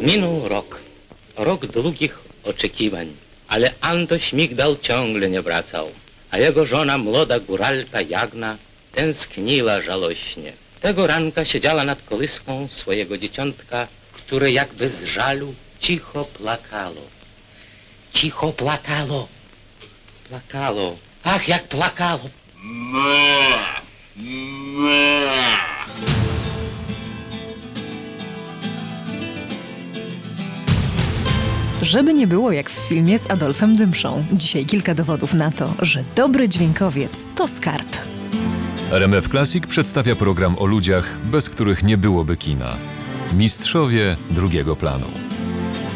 Minął 0.00 0.48
rok. 0.48 0.80
Rok 1.36 1.66
długich 1.66 2.18
oczekiwań. 2.44 3.12
Ale 3.48 3.74
Antoś 3.80 4.32
Migdal 4.32 4.76
ciągle 4.82 5.30
nie 5.30 5.42
wracał. 5.42 5.90
A 6.30 6.38
jego 6.38 6.66
żona, 6.66 6.98
młoda 6.98 7.40
góralka 7.40 8.00
Jagna, 8.00 8.56
tęskniła 8.92 9.82
żałośnie. 9.82 10.52
Tego 10.80 11.06
ranka 11.06 11.44
siedziała 11.44 11.84
nad 11.84 12.02
kolyską 12.02 12.68
swojego 12.72 13.18
dzieciątka, 13.18 13.86
które 14.12 14.52
jakby 14.52 14.90
z 14.90 15.04
żalu 15.04 15.54
cicho 15.80 16.24
plakało. 16.24 17.02
Cicho 18.12 18.52
plakało. 18.52 19.28
Plakało. 20.28 20.96
Ach, 21.24 21.48
jak 21.48 21.68
plakało. 21.68 22.30
Żeby 31.90 32.14
nie 32.14 32.26
było 32.26 32.52
jak 32.52 32.70
w 32.70 32.88
filmie 32.88 33.18
z 33.18 33.30
Adolfem 33.30 33.76
Dymszą. 33.76 34.24
Dzisiaj 34.32 34.66
kilka 34.66 34.94
dowodów 34.94 35.34
na 35.34 35.50
to, 35.50 35.74
że 35.82 36.02
dobry 36.16 36.48
dźwiękowiec 36.48 37.26
to 37.36 37.48
skarb. 37.48 37.96
RMF 38.90 39.28
Classic 39.28 39.66
przedstawia 39.66 40.16
program 40.16 40.58
o 40.58 40.66
ludziach, 40.66 41.16
bez 41.24 41.50
których 41.50 41.82
nie 41.82 41.96
byłoby 41.98 42.36
kina. 42.36 42.76
Mistrzowie 43.32 44.16
drugiego 44.30 44.76
planu. 44.76 45.29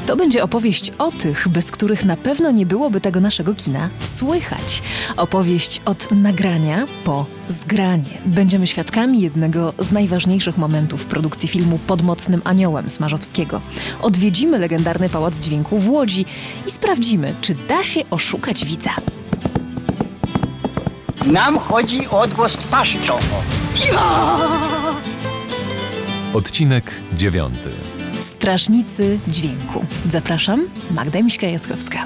To 0.07 0.17
będzie 0.17 0.45
opowieść 0.45 0.93
o 0.99 1.13
tych, 1.13 1.49
bez 1.49 1.71
których 1.71 2.05
na 2.05 2.17
pewno 2.17 2.51
nie 2.51 2.67
byłoby 2.67 3.01
tego 3.01 3.21
naszego 3.21 3.55
kina 3.55 3.89
słychać. 4.03 4.83
Opowieść 5.17 5.81
od 5.85 6.13
nagrania 6.13 6.87
po 7.05 7.27
zgranie. 7.49 8.11
Będziemy 8.27 8.67
świadkami 8.67 9.21
jednego 9.21 9.73
z 9.79 9.93
najważniejszych 9.93 10.57
momentów 10.57 11.07
produkcji 11.07 11.49
filmu 11.49 11.79
Pod 11.87 12.03
mocnym 12.03 12.41
aniołem 12.45 12.91
Smarzowskiego. 12.91 13.61
Odwiedzimy 14.03 14.59
legendarny 14.59 15.09
Pałac 15.09 15.41
Dźwięku 15.41 15.79
w 15.79 15.89
Łodzi 15.89 16.27
i 16.67 16.71
sprawdzimy, 16.71 17.35
czy 17.41 17.55
da 17.69 17.85
się 17.85 18.01
oszukać 18.11 18.65
widza. 18.65 18.95
Nam 21.27 21.59
chodzi 21.59 22.09
o 22.09 22.21
odgłos 22.21 22.57
paszczowo. 22.57 23.43
Odcinek 26.35 26.93
dziewiąty. 27.13 27.94
Strażnicy 28.25 29.19
dźwięku. 29.29 29.85
Zapraszam, 30.11 30.65
Magda 30.91 31.19
Miśka-Jackowska. 31.19 31.99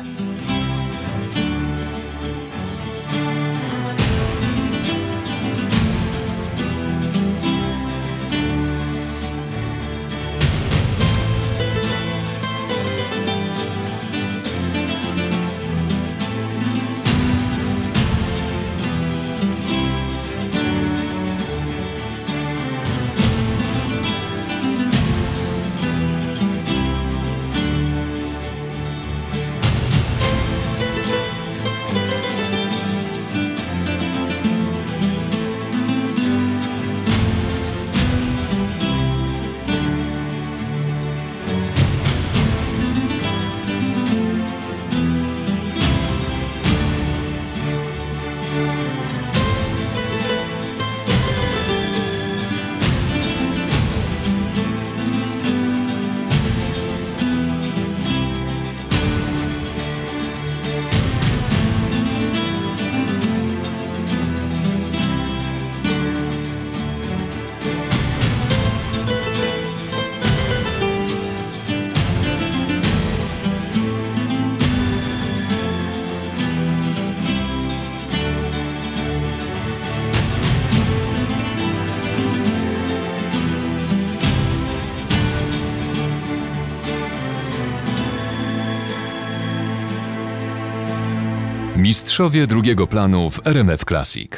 Mistrzowie 92.18 92.46
drugiego 92.46 92.86
planu 92.86 93.30
w 93.30 93.46
RMF 93.46 93.84
Classic. 93.84 94.30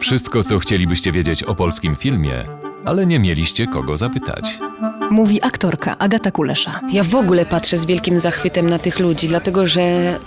Wszystko, 0.00 0.42
co 0.42 0.58
chcielibyście 0.58 1.12
wiedzieć 1.12 1.42
o 1.42 1.54
polskim 1.54 1.96
filmie, 1.96 2.44
ale 2.84 3.06
nie 3.06 3.18
mieliście 3.18 3.66
kogo 3.66 3.96
zapytać. 3.96 4.58
Mówi 5.10 5.42
aktorka 5.42 5.98
Agata 5.98 6.30
Kulesza. 6.30 6.80
Ja 6.92 7.04
w 7.04 7.14
ogóle 7.14 7.46
patrzę 7.46 7.76
z 7.76 7.86
wielkim 7.86 8.20
zachwytem 8.20 8.70
na 8.70 8.78
tych 8.78 8.98
ludzi, 8.98 9.28
dlatego 9.28 9.66
że 9.66 9.80
e, 9.80 10.18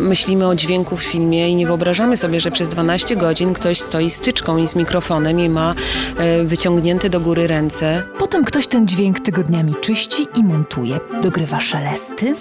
myślimy 0.00 0.46
o 0.46 0.54
dźwięku 0.54 0.96
w 0.96 1.02
filmie 1.02 1.48
i 1.48 1.56
nie 1.56 1.66
wyobrażamy 1.66 2.16
sobie, 2.16 2.40
że 2.40 2.50
przez 2.50 2.68
12 2.68 3.16
godzin 3.16 3.52
ktoś 3.52 3.80
stoi 3.80 4.10
z 4.10 4.20
tyczką 4.20 4.56
i 4.56 4.66
z 4.66 4.76
mikrofonem 4.76 5.40
i 5.40 5.48
ma 5.48 5.74
e, 6.16 6.44
wyciągnięte 6.44 7.10
do 7.10 7.20
góry 7.20 7.46
ręce. 7.46 8.02
Potem 8.18 8.44
ktoś 8.44 8.66
ten 8.66 8.88
dźwięk 8.88 9.20
tygodniami 9.20 9.74
czyści 9.80 10.26
i 10.36 10.44
montuje. 10.44 11.00
Dogrywa 11.22 11.60
szelesty, 11.60 12.34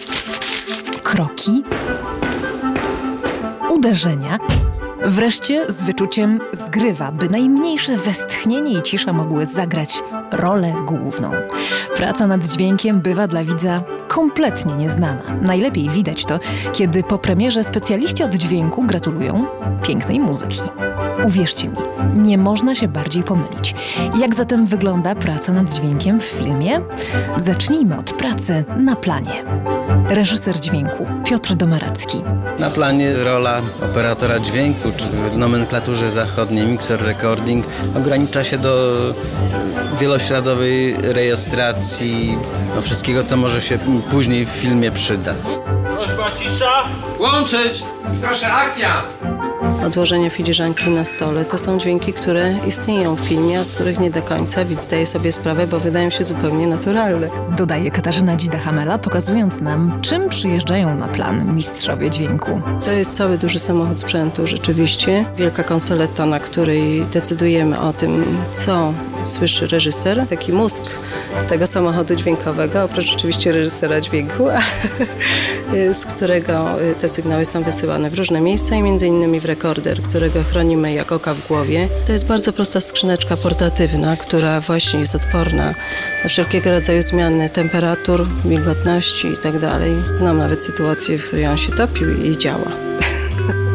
kroki, 1.03 1.63
uderzenia. 3.73 4.39
Wreszcie 5.05 5.71
z 5.71 5.83
wyczuciem 5.83 6.39
zgrywa, 6.51 7.11
by 7.11 7.29
najmniejsze 7.29 7.97
westchnienie 7.97 8.79
i 8.79 8.81
cisza 8.81 9.13
mogły 9.13 9.45
zagrać 9.45 10.03
rolę 10.31 10.73
główną. 10.85 11.31
Praca 11.95 12.27
nad 12.27 12.47
dźwiękiem 12.47 13.01
bywa 13.01 13.27
dla 13.27 13.43
widza 13.43 13.81
kompletnie 14.07 14.75
nieznana. 14.75 15.21
Najlepiej 15.41 15.89
widać 15.89 16.25
to, 16.25 16.39
kiedy 16.73 17.03
po 17.03 17.17
premierze 17.17 17.63
specjaliści 17.63 18.23
od 18.23 18.35
dźwięku 18.35 18.83
gratulują 18.83 19.45
pięknej 19.83 20.19
muzyki. 20.19 20.61
Uwierzcie 21.25 21.67
mi, 21.67 21.77
nie 22.13 22.37
można 22.37 22.75
się 22.75 22.87
bardziej 22.87 23.23
pomylić. 23.23 23.75
Jak 24.19 24.35
zatem 24.35 24.65
wygląda 24.65 25.15
praca 25.15 25.53
nad 25.53 25.73
dźwiękiem 25.73 26.19
w 26.19 26.23
filmie? 26.23 26.81
Zacznijmy 27.37 27.97
od 27.97 28.13
pracy 28.13 28.63
na 28.77 28.95
planie. 28.95 29.43
Reżyser 30.09 30.59
dźwięku 30.59 31.05
Piotr 31.25 31.55
Domaracki. 31.55 32.21
Na 32.59 32.69
planie 32.69 33.13
rola 33.15 33.61
operatora 33.91 34.39
dźwięku, 34.39 34.91
czy 34.97 35.05
w 35.05 35.37
nomenklaturze 35.37 36.09
zachodniej 36.09 36.67
mixer 36.67 37.03
recording 37.05 37.65
ogranicza 37.95 38.43
się 38.43 38.57
do 38.57 38.95
wielośladowej 39.99 40.95
rejestracji 41.01 42.37
no, 42.75 42.81
wszystkiego, 42.81 43.23
co 43.23 43.37
może 43.37 43.61
się 43.61 43.79
później 44.09 44.45
w 44.45 44.49
filmie 44.49 44.91
przydać. 44.91 45.43
Prośba 45.95 46.31
cisza. 46.39 46.83
Łączyć! 47.19 47.83
Proszę, 48.21 48.53
akcja! 48.53 49.03
Odłożenie 49.85 50.29
filiżanki 50.29 50.89
na 50.89 51.05
stole 51.05 51.45
to 51.45 51.57
są 51.57 51.77
dźwięki, 51.77 52.13
które 52.13 52.55
istnieją 52.67 53.15
w 53.15 53.19
filmie, 53.19 53.59
a 53.59 53.63
z 53.63 53.75
których 53.75 53.99
nie 53.99 54.11
do 54.11 54.21
końca 54.21 54.65
widz 54.65 54.83
zdaje 54.83 55.05
sobie 55.05 55.31
sprawę, 55.31 55.67
bo 55.67 55.79
wydają 55.79 56.09
się 56.09 56.23
zupełnie 56.23 56.67
naturalne. 56.67 57.29
Dodaje 57.57 57.91
Katarzyna 57.91 58.35
Dzida-Hamela, 58.35 58.99
pokazując 58.99 59.61
nam, 59.61 60.01
czym 60.01 60.29
przyjeżdżają 60.29 60.95
na 60.95 61.07
plan 61.07 61.55
mistrzowie 61.55 62.09
dźwięku. 62.09 62.61
To 62.85 62.91
jest 62.91 63.15
cały 63.15 63.37
duży 63.37 63.59
samochód 63.59 63.99
sprzętu, 63.99 64.47
rzeczywiście. 64.47 65.25
Wielka 65.35 65.63
konsoletta, 65.63 66.25
na 66.25 66.39
której 66.39 67.05
decydujemy 67.05 67.79
o 67.79 67.93
tym, 67.93 68.23
co 68.53 68.93
słyszy 69.25 69.67
reżyser. 69.67 70.27
Taki 70.29 70.53
mózg 70.53 70.83
tego 71.49 71.67
samochodu 71.67 72.15
dźwiękowego, 72.15 72.83
oprócz 72.83 73.13
oczywiście 73.15 73.51
reżysera 73.51 74.01
dźwięku, 74.01 74.47
z 76.01 76.05
którego 76.05 76.75
te 77.01 77.09
sygnały 77.09 77.45
są 77.45 77.63
wysyłane 77.63 78.09
w 78.09 78.13
różne 78.13 78.41
miejsca 78.41 78.75
i 78.75 78.81
między 78.81 79.07
innymi 79.07 79.39
w 79.39 79.45
rekorder, 79.45 80.01
którego 80.01 80.43
chronimy 80.43 80.93
jak 80.93 81.11
oka 81.11 81.33
w 81.33 81.47
głowie. 81.47 81.87
To 82.05 82.11
jest 82.11 82.27
bardzo 82.27 82.53
prosta 82.53 82.81
skrzyneczka 82.81 83.37
portatywna, 83.37 84.17
która 84.17 84.59
właśnie 84.59 84.99
jest 84.99 85.15
odporna 85.15 85.73
na 86.23 86.29
wszelkiego 86.29 86.71
rodzaju 86.71 87.01
zmiany 87.01 87.49
temperatur, 87.49 88.27
wilgotności 88.45 89.27
itd. 89.27 89.79
Znam 90.13 90.37
nawet 90.37 90.63
sytuację, 90.63 91.17
w 91.17 91.27
której 91.27 91.47
on 91.47 91.57
się 91.57 91.71
topił 91.71 92.23
i 92.23 92.37
działa. 92.37 92.71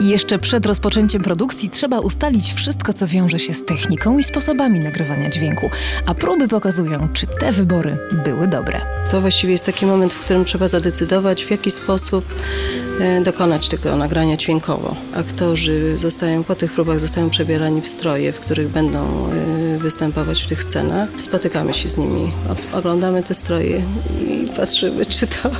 Jeszcze 0.00 0.38
przed 0.38 0.66
rozpoczęciem 0.66 1.22
produkcji 1.22 1.70
trzeba 1.70 2.00
ustalić 2.00 2.52
wszystko, 2.52 2.92
co 2.92 3.06
wiąże 3.06 3.38
się 3.38 3.54
z 3.54 3.64
techniką 3.64 4.18
i 4.18 4.24
sposobami 4.24 4.80
nagrywania 4.80 5.30
dźwięku, 5.30 5.70
a 6.06 6.14
próby 6.14 6.48
pokazują, 6.48 7.08
czy 7.12 7.26
te 7.26 7.52
wybory 7.52 7.98
były 8.24 8.48
dobre. 8.48 8.80
To 9.10 9.20
właściwie 9.20 9.52
jest 9.52 9.66
taki 9.66 9.86
moment, 9.86 10.12
w 10.12 10.20
którym 10.20 10.44
trzeba 10.44 10.68
zadecydować, 10.68 11.44
w 11.44 11.50
jaki 11.50 11.70
sposób 11.70 12.24
e, 13.00 13.20
dokonać 13.20 13.68
tego 13.68 13.96
nagrania 13.96 14.36
dźwiękowo. 14.36 14.96
Aktorzy 15.14 15.98
zostają 15.98 16.44
po 16.44 16.54
tych 16.54 16.72
próbach 16.72 17.00
zostają 17.00 17.30
przebierani 17.30 17.80
w 17.80 17.88
stroje, 17.88 18.32
w 18.32 18.40
których 18.40 18.68
będą 18.68 19.30
e, 19.30 19.78
występować 19.78 20.42
w 20.42 20.46
tych 20.46 20.62
scenach. 20.62 21.08
Spotykamy 21.18 21.74
się 21.74 21.88
z 21.88 21.96
nimi, 21.96 22.32
oglądamy 22.72 23.22
te 23.22 23.34
stroje 23.34 23.82
i 24.20 24.48
patrzymy, 24.56 25.06
czy 25.06 25.26
to 25.26 25.50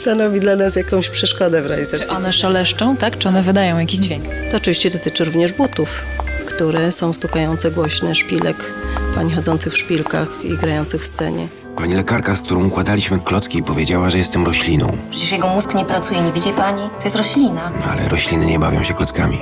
stanowi 0.00 0.40
dla 0.40 0.56
nas 0.56 0.76
jakąś 0.76 1.10
przeszkodę 1.10 1.62
w 1.62 1.66
realizacji. 1.66 2.06
Czy 2.06 2.12
one 2.12 2.32
szeleszczą, 2.32 2.96
tak? 2.96 3.18
Czy 3.18 3.28
one 3.28 3.42
wydają 3.42 3.69
jakiś 3.78 4.00
dźwięk? 4.00 4.24
To 4.50 4.56
oczywiście 4.56 4.90
dotyczy 4.90 5.24
również 5.24 5.52
butów, 5.52 6.04
które 6.46 6.92
są 6.92 7.12
stukające 7.12 7.70
głośne, 7.70 8.14
szpilek, 8.14 8.72
pań 9.14 9.30
chodzących 9.30 9.72
w 9.72 9.78
szpilkach 9.78 10.28
i 10.44 10.58
grających 10.58 11.02
w 11.02 11.06
scenie. 11.06 11.48
Pani 11.76 11.94
lekarka, 11.94 12.34
z 12.34 12.42
którą 12.42 12.64
układaliśmy 12.64 13.18
klocki, 13.18 13.62
powiedziała, 13.62 14.10
że 14.10 14.18
jestem 14.18 14.44
rośliną. 14.46 14.96
Przecież 15.10 15.32
jego 15.32 15.48
mózg 15.48 15.74
nie 15.74 15.84
pracuje, 15.84 16.22
nie 16.22 16.32
widzi 16.32 16.50
pani? 16.50 16.82
To 16.98 17.04
jest 17.04 17.16
roślina. 17.16 17.72
Ale 17.90 18.08
rośliny 18.08 18.46
nie 18.46 18.58
bawią 18.58 18.84
się 18.84 18.94
klockami. 18.94 19.38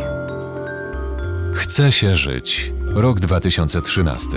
Chce 1.54 1.92
się 1.92 2.16
żyć. 2.16 2.72
Rok 2.94 3.20
2013. 3.20 4.28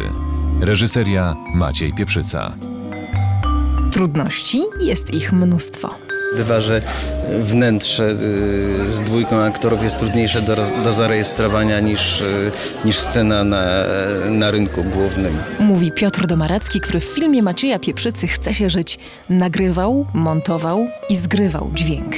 Reżyseria 0.61 1.35
Maciej 1.53 1.93
Pieprzyca. 1.93 2.53
Trudności 3.91 4.63
jest 4.79 5.13
ich 5.13 5.33
mnóstwo. 5.33 5.89
Bywa, 6.35 6.61
że 6.61 6.81
wnętrze 7.39 8.09
y, 8.09 8.91
z 8.91 9.01
dwójką 9.01 9.41
aktorów 9.41 9.83
jest 9.83 9.97
trudniejsze 9.97 10.41
do, 10.41 10.55
do 10.83 10.91
zarejestrowania 10.91 11.79
niż, 11.79 12.21
y, 12.21 12.51
niż 12.85 12.99
scena 12.99 13.43
na, 13.43 13.63
na 14.29 14.51
rynku 14.51 14.83
głównym. 14.83 15.37
Mówi 15.59 15.91
Piotr 15.91 16.27
Domaracki, 16.27 16.79
który 16.79 16.99
w 16.99 17.03
filmie 17.03 17.43
Macieja 17.43 17.79
Pieprzycy 17.79 18.27
Chce 18.27 18.53
się 18.53 18.69
żyć 18.69 18.99
nagrywał, 19.29 20.05
montował 20.13 20.87
i 21.09 21.15
zgrywał 21.15 21.71
dźwięk. 21.73 22.13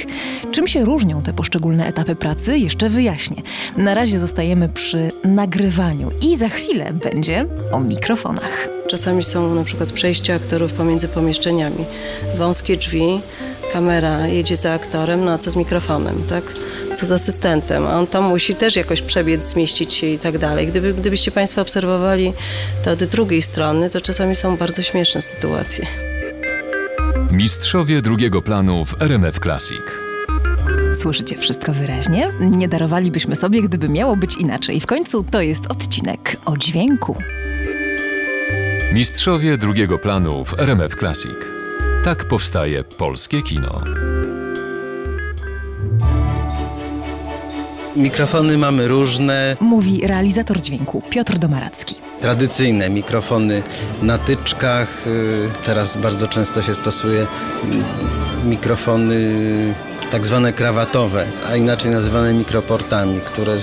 Czym 0.50 0.66
się 0.66 0.84
różnią 0.84 1.22
te 1.22 1.32
poszczególne 1.32 1.86
etapy 1.86 2.16
pracy, 2.16 2.58
jeszcze 2.58 2.88
wyjaśnię. 2.88 3.42
Na 3.76 3.94
razie 3.94 4.18
zostajemy 4.18 4.68
przy 4.68 5.10
nagrywaniu 5.24 6.10
i 6.22 6.36
za 6.36 6.48
chwilę 6.48 6.92
będzie 6.92 7.46
o 7.72 7.80
mikrofonach. 7.80 8.68
Czasami 8.88 9.24
są 9.24 9.54
na 9.54 9.64
przykład 9.64 9.92
przejścia 9.92 10.34
aktorów 10.34 10.72
pomiędzy 10.72 11.08
pomieszczeniami, 11.08 11.84
wąskie 12.36 12.76
drzwi, 12.76 13.20
kamera 13.74 14.26
jedzie 14.28 14.56
za 14.56 14.72
aktorem, 14.72 15.24
no 15.24 15.32
a 15.32 15.38
co 15.38 15.50
z 15.50 15.56
mikrofonem, 15.56 16.22
tak? 16.28 16.44
Co 16.94 17.06
z 17.06 17.12
asystentem? 17.12 17.86
A 17.86 17.98
on 17.98 18.06
tam 18.06 18.24
musi 18.24 18.54
też 18.54 18.76
jakoś 18.76 19.02
przebiec, 19.02 19.44
zmieścić 19.44 19.94
się 19.94 20.06
i 20.06 20.18
tak 20.18 20.38
dalej. 20.38 20.66
Gdyby, 20.66 20.94
gdybyście 20.94 21.30
Państwo 21.30 21.62
obserwowali 21.62 22.32
to 22.84 22.90
od 22.90 23.04
drugiej 23.04 23.42
strony, 23.42 23.90
to 23.90 24.00
czasami 24.00 24.36
są 24.36 24.56
bardzo 24.56 24.82
śmieszne 24.82 25.22
sytuacje. 25.22 25.86
Mistrzowie 27.30 28.02
drugiego 28.02 28.42
planu 28.42 28.84
w 28.84 29.02
RMF 29.02 29.38
Classic. 29.38 29.82
Słyszycie 30.94 31.36
wszystko 31.38 31.72
wyraźnie? 31.72 32.32
Nie 32.40 32.68
darowalibyśmy 32.68 33.36
sobie, 33.36 33.62
gdyby 33.62 33.88
miało 33.88 34.16
być 34.16 34.36
inaczej. 34.36 34.80
W 34.80 34.86
końcu 34.86 35.24
to 35.24 35.40
jest 35.40 35.66
odcinek 35.68 36.36
o 36.44 36.56
dźwięku. 36.56 37.16
Mistrzowie 38.92 39.58
drugiego 39.58 39.98
planu 39.98 40.44
w 40.44 40.60
RMF 40.60 40.94
Classic. 40.94 41.63
Tak 42.04 42.24
powstaje 42.24 42.84
polskie 42.84 43.42
kino. 43.42 43.80
Mikrofony 47.96 48.58
mamy 48.58 48.88
różne, 48.88 49.56
Mówi 49.60 50.06
realizator 50.06 50.60
dźwięku 50.60 51.02
Piotr 51.10 51.38
Domaracki. 51.38 51.94
tradycyjne 52.20 52.90
mikrofony 52.90 53.62
na 54.02 54.18
tyczkach. 54.18 55.06
y, 55.06 55.48
Teraz 55.66 55.96
bardzo 55.96 56.28
często 56.28 56.62
się 56.62 56.74
stosuje 56.74 57.26
mm, 57.64 57.84
mikrofony 58.50 59.30
tak 60.14 60.26
zwane 60.26 60.52
krawatowe, 60.52 61.26
a 61.48 61.56
inaczej 61.56 61.90
nazywane 61.90 62.34
mikroportami, 62.34 63.20
które 63.20 63.54
y, 63.54 63.58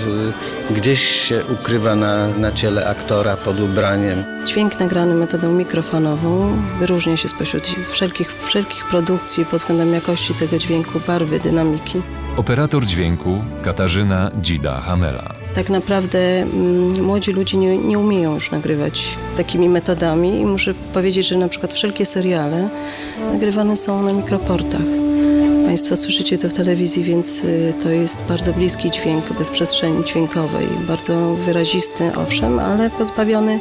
gdzieś 0.70 1.00
się 1.00 1.42
ukrywa 1.52 1.94
na, 1.94 2.28
na 2.28 2.52
ciele 2.52 2.86
aktora 2.86 3.36
pod 3.36 3.60
ubraniem. 3.60 4.24
Dźwięk 4.44 4.80
nagrany 4.80 5.14
metodą 5.14 5.52
mikrofonową 5.52 6.56
wyróżnia 6.78 7.16
się 7.16 7.28
spośród 7.28 7.68
wszelkich, 7.88 8.34
wszelkich 8.34 8.84
produkcji 8.84 9.44
pod 9.44 9.60
względem 9.60 9.94
jakości 9.94 10.34
tego 10.34 10.58
dźwięku, 10.58 11.00
barwy, 11.06 11.40
dynamiki. 11.40 12.02
Operator 12.36 12.84
dźwięku 12.84 13.44
Katarzyna 13.62 14.30
Dzida-Hamela. 14.42 15.34
Tak 15.54 15.70
naprawdę 15.70 16.42
mm, 16.42 17.04
młodzi 17.04 17.32
ludzie 17.32 17.56
nie, 17.56 17.78
nie 17.78 17.98
umieją 17.98 18.34
już 18.34 18.50
nagrywać 18.50 19.16
takimi 19.36 19.68
metodami 19.68 20.40
i 20.40 20.46
muszę 20.46 20.74
powiedzieć, 20.74 21.28
że 21.28 21.36
na 21.36 21.48
przykład 21.48 21.74
wszelkie 21.74 22.06
seriale 22.06 22.68
nagrywane 23.32 23.76
są 23.76 24.02
na 24.02 24.12
mikroportach. 24.12 25.11
Państwo 25.72 25.96
słyszycie 25.96 26.38
to 26.38 26.48
w 26.48 26.52
telewizji, 26.52 27.04
więc 27.04 27.44
y, 27.44 27.74
to 27.82 27.90
jest 27.90 28.22
bardzo 28.28 28.52
bliski 28.52 28.90
dźwięk 28.90 29.32
bez 29.38 29.50
przestrzeni 29.50 30.04
dźwiękowej, 30.04 30.66
bardzo 30.88 31.34
wyrazisty, 31.34 32.16
owszem, 32.16 32.58
ale 32.58 32.90
pozbawiony 32.90 33.60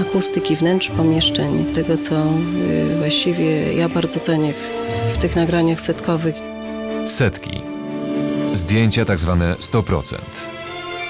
akustyki 0.00 0.56
wnętrz 0.56 0.88
pomieszczeń, 0.88 1.64
tego 1.74 1.98
co 1.98 2.14
y, 2.14 2.96
właściwie 2.98 3.72
ja 3.72 3.88
bardzo 3.88 4.20
cenię 4.20 4.52
w, 4.52 4.58
w 5.14 5.18
tych 5.18 5.36
nagraniach 5.36 5.80
setkowych. 5.80 6.34
Setki. 7.04 7.62
Zdjęcia 8.54 9.04
tak 9.04 9.20
zwane 9.20 9.54
100%. 9.60 10.16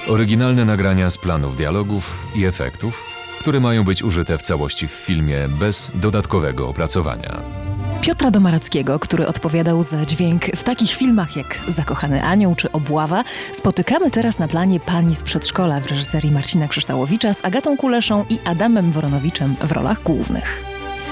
Oryginalne 0.07 0.65
nagrania 0.65 1.09
z 1.09 1.17
planów 1.17 1.55
dialogów 1.55 2.19
i 2.35 2.45
efektów, 2.45 3.03
które 3.39 3.59
mają 3.59 3.83
być 3.83 4.03
użyte 4.03 4.37
w 4.37 4.41
całości 4.41 4.87
w 4.87 4.91
filmie 4.91 5.49
bez 5.59 5.91
dodatkowego 5.95 6.69
opracowania. 6.69 7.66
Piotra 8.01 8.31
Domarackiego, 8.31 8.99
który 8.99 9.27
odpowiadał 9.27 9.83
za 9.83 10.05
dźwięk 10.05 10.41
w 10.55 10.63
takich 10.63 10.91
filmach 10.93 11.35
jak 11.37 11.59
Zakochany 11.67 12.23
Anioł 12.23 12.55
czy 12.55 12.71
Obława, 12.71 13.23
spotykamy 13.53 14.11
teraz 14.11 14.39
na 14.39 14.47
planie 14.47 14.79
Pani 14.79 15.15
z 15.15 15.23
przedszkola 15.23 15.79
w 15.79 15.85
reżyserii 15.87 16.31
Marcina 16.31 16.67
Krzyształowicza 16.67 17.33
z 17.33 17.45
Agatą 17.45 17.77
Kuleszą 17.77 18.25
i 18.29 18.39
Adamem 18.45 18.91
Woronowiczem 18.91 19.55
w 19.61 19.71
rolach 19.71 20.03
głównych. 20.03 20.63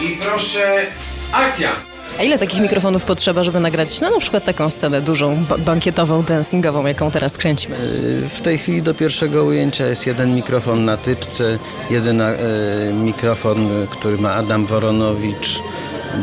I 0.02 0.18
proszę, 0.30 0.82
akcja! 1.32 1.70
A 2.20 2.24
ile 2.24 2.38
takich 2.40 2.62
mikrofonów 2.62 3.04
potrzeba, 3.06 3.44
żeby 3.44 3.60
nagrać 3.60 4.02
no, 4.02 4.10
na 4.12 4.20
przykład 4.20 4.44
taką 4.44 4.70
scenę 4.70 5.02
dużą, 5.02 5.46
ba- 5.50 5.58
bankietową, 5.58 6.24
dancingową, 6.24 6.86
jaką 6.86 7.12
teraz 7.12 7.38
kręcimy? 7.38 7.76
Y, 7.76 8.30
W 8.30 8.42
tej 8.42 8.58
chwili 8.58 8.82
do 8.82 8.94
pierwszego 8.94 9.46
ujęcia 9.46 9.88
jest 9.88 10.08
jeden 10.08 10.36
mikrofon 10.36 10.86
na 10.86 10.98
tyczce, 10.98 11.60
jeden 11.90 12.22
e, 12.22 12.36
mikrofon, 12.94 13.70
który 13.90 14.18
ma 14.18 14.34
Adam 14.34 14.66
Woronowicz, 14.66 15.60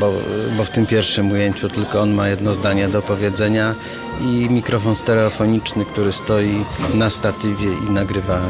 bo, 0.01 0.13
bo 0.57 0.65
w 0.65 0.71
tym 0.71 0.87
pierwszym 0.87 1.31
ujęciu 1.31 1.69
tylko 1.69 2.01
on 2.01 2.13
ma 2.13 2.29
jedno 2.29 2.53
zdanie 2.53 2.89
do 2.89 3.03
powiedzenia 3.03 3.75
i 4.21 4.51
mikrofon 4.51 4.95
stereofoniczny, 4.95 5.85
który 5.85 6.13
stoi 6.13 6.65
na 6.95 7.11
statywie 7.11 7.69
i 7.89 7.91
nagrywa 7.91 8.41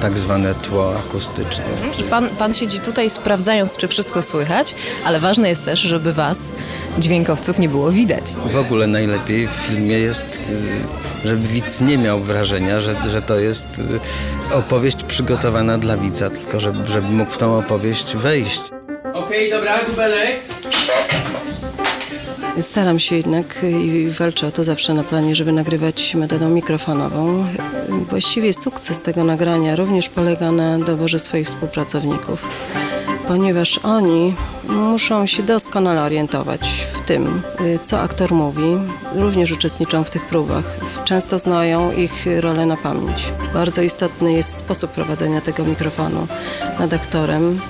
tak 0.00 0.18
zwane 0.18 0.54
tło 0.54 0.98
akustyczne. 0.98 1.64
I 1.98 2.02
pan, 2.02 2.28
pan 2.28 2.54
siedzi 2.54 2.80
tutaj 2.80 3.10
sprawdzając, 3.10 3.76
czy 3.76 3.88
wszystko 3.88 4.22
słychać, 4.22 4.74
ale 5.04 5.20
ważne 5.20 5.48
jest 5.48 5.64
też, 5.64 5.80
żeby 5.80 6.12
was, 6.12 6.52
dźwiękowców, 6.98 7.58
nie 7.58 7.68
było 7.68 7.92
widać. 7.92 8.34
W 8.52 8.56
ogóle 8.56 8.86
najlepiej 8.86 9.48
w 9.48 9.50
filmie 9.50 9.98
jest, 9.98 10.40
żeby 11.24 11.48
widz 11.48 11.80
nie 11.80 11.98
miał 11.98 12.20
wrażenia, 12.20 12.80
że, 12.80 12.96
że 13.10 13.22
to 13.22 13.38
jest 13.38 13.68
y, 14.50 14.54
opowieść 14.54 15.04
przygotowana 15.04 15.78
dla 15.78 15.96
widza, 15.96 16.30
tylko 16.30 16.60
żeby, 16.60 16.86
żeby 16.86 17.08
mógł 17.08 17.30
w 17.32 17.38
tą 17.38 17.58
opowieść 17.58 18.16
wejść. 18.16 18.69
Okej, 19.30 19.50
dobra, 19.50 19.84
dubelek. 19.84 20.40
Staram 22.60 22.98
się 22.98 23.16
jednak 23.16 23.64
i 23.84 24.10
walczę 24.10 24.46
o 24.46 24.50
to 24.50 24.64
zawsze 24.64 24.94
na 24.94 25.04
planie, 25.04 25.34
żeby 25.34 25.52
nagrywać 25.52 26.14
metodą 26.14 26.50
mikrofonową. 26.50 27.46
Właściwie 27.88 28.52
sukces 28.52 29.02
tego 29.02 29.24
nagrania 29.24 29.76
również 29.76 30.08
polega 30.08 30.52
na 30.52 30.78
doborze 30.78 31.18
swoich 31.18 31.46
współpracowników, 31.46 32.48
ponieważ 33.28 33.78
oni 33.78 34.34
muszą 34.68 35.26
się 35.26 35.42
doskonale 35.42 36.02
orientować 36.02 36.86
w 36.92 37.00
tym, 37.00 37.42
y, 37.60 37.78
co 37.82 38.00
aktor 38.00 38.32
mówi. 38.32 38.76
Również 39.14 39.52
uczestniczą 39.52 40.04
w 40.04 40.10
tych 40.10 40.26
próbach. 40.26 40.64
Często 41.04 41.38
znają 41.38 41.92
ich 41.92 42.26
rolę 42.40 42.66
na 42.66 42.76
pamięć. 42.76 43.32
Bardzo 43.54 43.82
istotny 43.82 44.32
jest 44.32 44.56
sposób 44.56 44.90
prowadzenia 44.90 45.40
tego 45.40 45.64
mikrofonu 45.64 46.26
nad 46.78 46.92
aktorem 46.92 47.60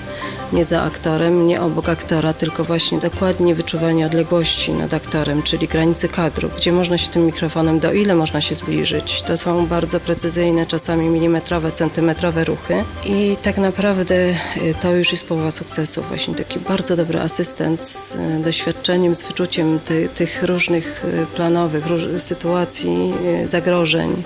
nie 0.53 0.65
za 0.65 0.81
aktorem, 0.81 1.47
nie 1.47 1.61
obok 1.61 1.89
aktora, 1.89 2.33
tylko 2.33 2.63
właśnie 2.63 2.99
dokładnie 2.99 3.55
wyczuwanie 3.55 4.05
odległości 4.05 4.73
nad 4.73 4.93
aktorem, 4.93 5.43
czyli 5.43 5.67
granicy 5.67 6.09
kadru, 6.09 6.49
gdzie 6.57 6.71
można 6.71 6.97
się 6.97 7.11
tym 7.11 7.25
mikrofonem, 7.25 7.79
do 7.79 7.93
ile 7.93 8.15
można 8.15 8.41
się 8.41 8.55
zbliżyć. 8.55 9.21
To 9.21 9.37
są 9.37 9.67
bardzo 9.67 9.99
precyzyjne, 9.99 10.65
czasami 10.65 11.09
milimetrowe, 11.09 11.71
centymetrowe 11.71 12.43
ruchy 12.43 12.83
i 13.05 13.37
tak 13.41 13.57
naprawdę 13.57 14.15
y, 14.15 14.35
to 14.81 14.91
już 14.91 15.11
jest 15.11 15.27
połowa 15.27 15.51
sukcesu. 15.51 16.01
Właśnie 16.01 16.35
taki 16.35 16.59
bardzo 16.59 16.95
dobry 16.95 17.19
asystent 17.19 17.85
z 17.85 18.15
y, 18.15 18.43
doświadczeniem, 18.43 19.15
z 19.15 19.23
wyczuciem 19.23 19.79
ty, 19.85 20.09
tych 20.15 20.43
różnych 20.43 21.05
y, 21.05 21.25
planowych 21.35 21.87
róż, 21.87 22.01
sytuacji, 22.17 23.13
zagrożeń. 23.43 24.23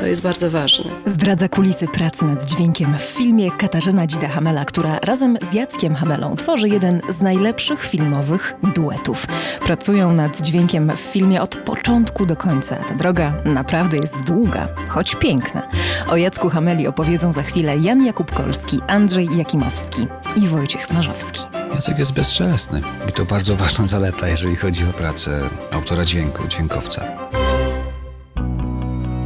To 0.00 0.06
jest 0.06 0.22
bardzo 0.22 0.50
ważne. 0.50 0.90
Zdradza 1.04 1.48
kulisy 1.48 1.86
pracy 1.86 2.24
nad 2.24 2.44
dźwiękiem 2.44 2.98
w 2.98 3.02
filmie 3.02 3.50
Katarzyna 3.50 4.06
Dzida-Hamela, 4.06 4.64
która 4.64 4.98
razem 4.98 5.38
z 5.50 5.52
Jackiem 5.62 5.94
Hamelą 5.94 6.36
tworzy 6.36 6.68
jeden 6.68 7.00
z 7.08 7.20
najlepszych 7.20 7.84
filmowych 7.84 8.54
duetów. 8.74 9.26
Pracują 9.66 10.12
nad 10.12 10.40
dźwiękiem 10.40 10.92
w 10.96 11.00
filmie 11.00 11.42
od 11.42 11.56
początku 11.56 12.26
do 12.26 12.36
końca. 12.36 12.76
Ta 12.76 12.94
droga 12.94 13.36
naprawdę 13.44 13.96
jest 13.96 14.20
długa, 14.20 14.68
choć 14.88 15.14
piękna. 15.14 15.62
O 16.08 16.16
Jacku 16.16 16.50
Hameli 16.50 16.86
opowiedzą 16.86 17.32
za 17.32 17.42
chwilę 17.42 17.78
Jan 17.78 18.06
Jakubkolski, 18.06 18.80
Andrzej 18.86 19.28
Jakimowski 19.36 20.06
i 20.36 20.46
Wojciech 20.46 20.86
Smarzowski. 20.86 21.40
Jacek 21.74 21.98
jest 21.98 22.12
bezszelestny 22.12 22.80
i 23.08 23.12
to 23.12 23.24
bardzo 23.24 23.56
ważna 23.56 23.86
zaleta, 23.86 24.28
jeżeli 24.28 24.56
chodzi 24.56 24.84
o 24.84 24.92
pracę 24.92 25.40
autora 25.72 26.04
dźwięku, 26.04 26.48
dźwiękowca. 26.48 27.04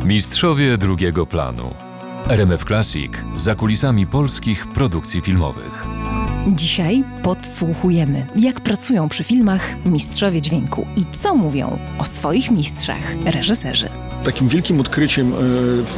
Mistrzowie 0.05 0.79
drugiego 0.79 1.27
planu. 1.27 1.75
RMF 2.29 2.65
Classic 2.65 3.13
za 3.35 3.55
kulisami 3.55 4.07
polskich 4.07 4.67
produkcji 4.67 5.21
filmowych. 5.21 5.96
Dzisiaj 6.55 7.05
podsłuchujemy, 7.23 8.27
jak 8.37 8.61
pracują 8.61 9.09
przy 9.09 9.25
filmach 9.25 9.87
mistrzowie 9.87 10.43
dźwięku 10.43 10.87
i 10.97 11.05
co 11.17 11.35
mówią 11.35 11.79
o 11.99 12.05
swoich 12.05 12.51
mistrzach 12.51 13.15
reżyserzy. 13.25 13.89
Takim 14.25 14.49
wielkim 14.49 14.81
odkryciem 14.81 15.33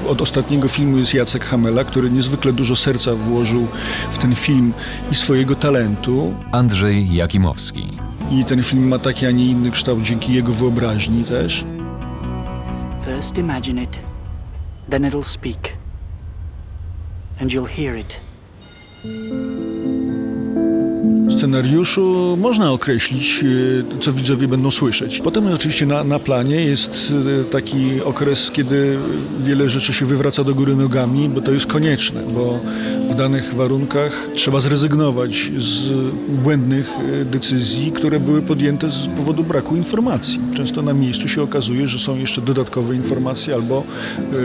e, 0.05 0.09
od 0.09 0.21
ostatniego 0.21 0.69
filmu 0.69 0.99
jest 0.99 1.15
Jacek 1.15 1.45
Hamela, 1.45 1.85
który 1.85 2.11
niezwykle 2.11 2.53
dużo 2.53 2.77
serca 2.77 3.15
włożył 3.15 3.67
w 4.13 4.19
ten 4.19 4.35
film 4.35 4.73
i 5.13 5.15
swojego 5.15 5.55
talentu. 5.55 6.35
Andrzej 6.53 7.15
Jakimowski. 7.15 7.89
I 8.31 8.45
ten 8.45 8.63
film 8.63 8.89
ma 8.89 8.99
taki, 8.99 9.27
a 9.27 9.31
nie 9.31 9.47
inny 9.47 9.71
kształt 9.71 10.03
dzięki 10.03 10.33
jego 10.33 10.53
wyobraźni 10.53 11.25
też. 11.25 11.65
First 13.07 13.39
imagine 13.39 13.83
it, 13.83 14.01
then 14.91 15.03
it'll 15.03 15.25
speak. 15.25 15.73
And 17.41 17.53
you'll 17.53 17.69
hear 17.69 17.99
it. 17.99 18.21
Scenariuszu 21.39 22.37
można 22.41 22.73
określić, 22.73 23.45
e, 23.97 24.01
co 24.01 24.13
widzowie 24.13 24.49
będą 24.49 24.71
słyszeć. 24.71 25.21
Potem 25.21 25.47
oczywiście 25.47 25.87
na, 25.87 26.05
na 26.05 26.19
planie 26.19 26.65
jest 26.65 27.13
e, 27.41 27.45
taki 27.45 28.03
okres, 28.05 28.51
kiedy 28.51 28.99
wiele 29.41 29.69
rzeczy 29.69 29.93
się 29.93 30.07
wywraca 30.07 30.45
do 30.45 30.55
góry 30.55 30.77
nogami, 30.77 31.29
bo 31.29 31.41
to 31.41 31.53
jest 31.53 31.67
konieczne, 31.67 32.21
bo 32.35 32.61
w 33.11 33.15
danych 33.15 33.55
warunkach 33.55 34.29
trzeba 34.35 34.61
zrezygnować 34.61 35.51
z 35.57 35.91
błędnych 36.29 36.91
e, 37.21 37.25
decyzji, 37.25 37.93
które 37.93 38.21
były 38.21 38.43
podjęte 38.43 38.91
z 38.91 39.07
powodu 39.17 39.45
braku 39.45 39.77
informacji. 39.77 40.41
Często 40.57 40.83
na 40.83 40.95
miejscu 40.95 41.29
się 41.29 41.43
okazuje, 41.43 41.87
że 41.87 41.99
są 41.99 42.17
jeszcze 42.17 42.43
dodatkowe 42.43 42.95
informacje 42.95 43.55
albo 43.55 43.85
yy, 44.33 44.39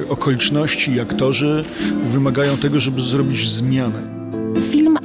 yy, 0.00 0.08
okoliczności 0.08 1.00
aktorzy 1.00 1.64
wymagają 2.10 2.56
tego, 2.56 2.80
żeby 2.80 3.02
zrobić 3.02 3.50
zmianę. 3.50 4.19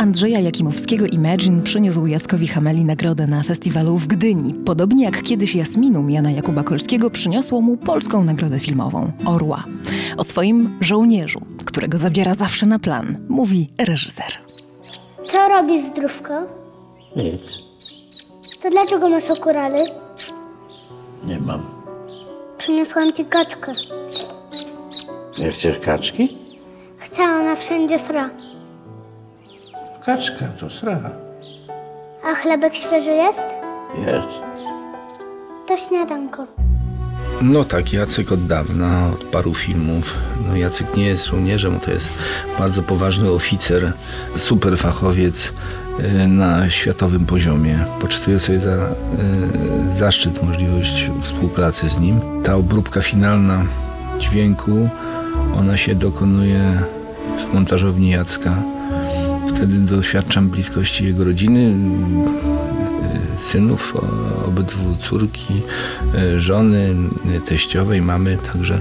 Andrzeja 0.05 0.39
Jakimowskiego 0.39 1.05
Imagine 1.05 1.62
przyniósł 1.62 2.05
Jackowi 2.05 2.47
Hameli 2.47 2.85
nagrodę 2.85 3.27
na 3.27 3.43
festiwalu 3.43 3.97
w 3.97 4.07
Gdyni. 4.07 4.53
Podobnie 4.53 5.03
jak 5.05 5.21
kiedyś 5.24 5.55
Jasminum 5.55 6.09
Jana 6.12 6.31
Jakuba 6.31 6.63
Kolskiego 6.63 7.09
przyniosło 7.09 7.62
mu 7.62 7.77
polską 7.77 8.24
nagrodę 8.24 8.59
filmową 8.59 9.12
Orła. 9.25 9.63
O 10.17 10.24
swoim 10.24 10.77
żołnierzu, 10.81 11.41
którego 11.65 11.97
zabiera 11.97 12.33
zawsze 12.33 12.65
na 12.65 12.79
plan, 12.79 13.17
mówi 13.29 13.69
reżyser. 13.77 14.38
Co 15.24 15.47
robi 15.47 15.81
zdrówko? 15.81 16.33
Nic, 17.15 17.41
To 18.62 18.69
dlaczego 18.69 19.09
masz 19.09 19.31
okulary? 19.31 19.79
nie 21.27 21.39
mam. 21.39 21.62
Przyniosłam 22.57 23.13
ci 23.13 23.25
kaczkę. 23.25 23.74
Nie 25.39 25.51
chcesz 25.51 25.79
kaczki? 25.79 26.38
Chcę, 26.97 27.24
ona 27.24 27.55
wszędzie 27.55 28.00
sra. 28.00 28.29
Kaczka 30.05 30.45
to 30.59 30.69
sra. 30.69 31.00
A 32.24 32.35
chlebek 32.35 32.75
świeży 32.75 33.12
jest? 33.12 33.45
Jest. 34.05 34.43
To 35.67 35.77
śniadanko. 35.77 36.47
No 37.41 37.63
tak, 37.63 37.93
Jacek 37.93 38.31
od 38.31 38.47
dawna, 38.47 39.09
od 39.13 39.24
paru 39.24 39.53
filmów. 39.53 40.17
No 40.47 40.55
Jacek 40.55 40.97
nie 40.97 41.05
jest 41.05 41.25
żołnierzem, 41.25 41.79
to 41.79 41.91
jest 41.91 42.09
bardzo 42.59 42.83
poważny 42.83 43.29
oficer, 43.29 43.91
super 44.35 44.77
fachowiec 44.77 45.51
y, 46.00 46.27
na 46.27 46.69
światowym 46.69 47.25
poziomie. 47.25 47.85
Poczytuję 48.01 48.39
sobie 48.39 48.59
za 48.59 48.75
y, 48.75 49.95
zaszczyt 49.95 50.43
możliwość 50.43 51.09
współpracy 51.21 51.89
z 51.89 52.00
nim. 52.00 52.19
Ta 52.43 52.55
obróbka 52.55 53.01
finalna 53.01 53.65
dźwięku, 54.19 54.89
ona 55.59 55.77
się 55.77 55.95
dokonuje 55.95 56.81
w 57.38 57.53
montażowni 57.53 58.09
Jacka. 58.09 58.75
Wtedy 59.55 59.77
doświadczam 59.77 60.50
bliskości 60.50 61.05
jego 61.05 61.24
rodziny, 61.24 61.59
y, 63.39 63.43
synów, 63.43 63.93
obydwu 64.47 64.95
córki, 64.95 65.62
y, 66.15 66.41
żony, 66.41 66.95
y, 67.38 67.41
teściowej, 67.41 68.01
mamy, 68.01 68.38
także 68.53 68.79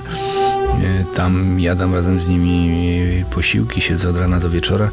tam 1.17 1.61
jadam 1.61 1.95
razem 1.95 2.21
z 2.21 2.29
nimi 2.29 3.25
posiłki, 3.35 3.81
siedzę 3.81 4.09
od 4.09 4.17
rana 4.17 4.41
do 4.41 4.51
wieczora, 4.51 4.91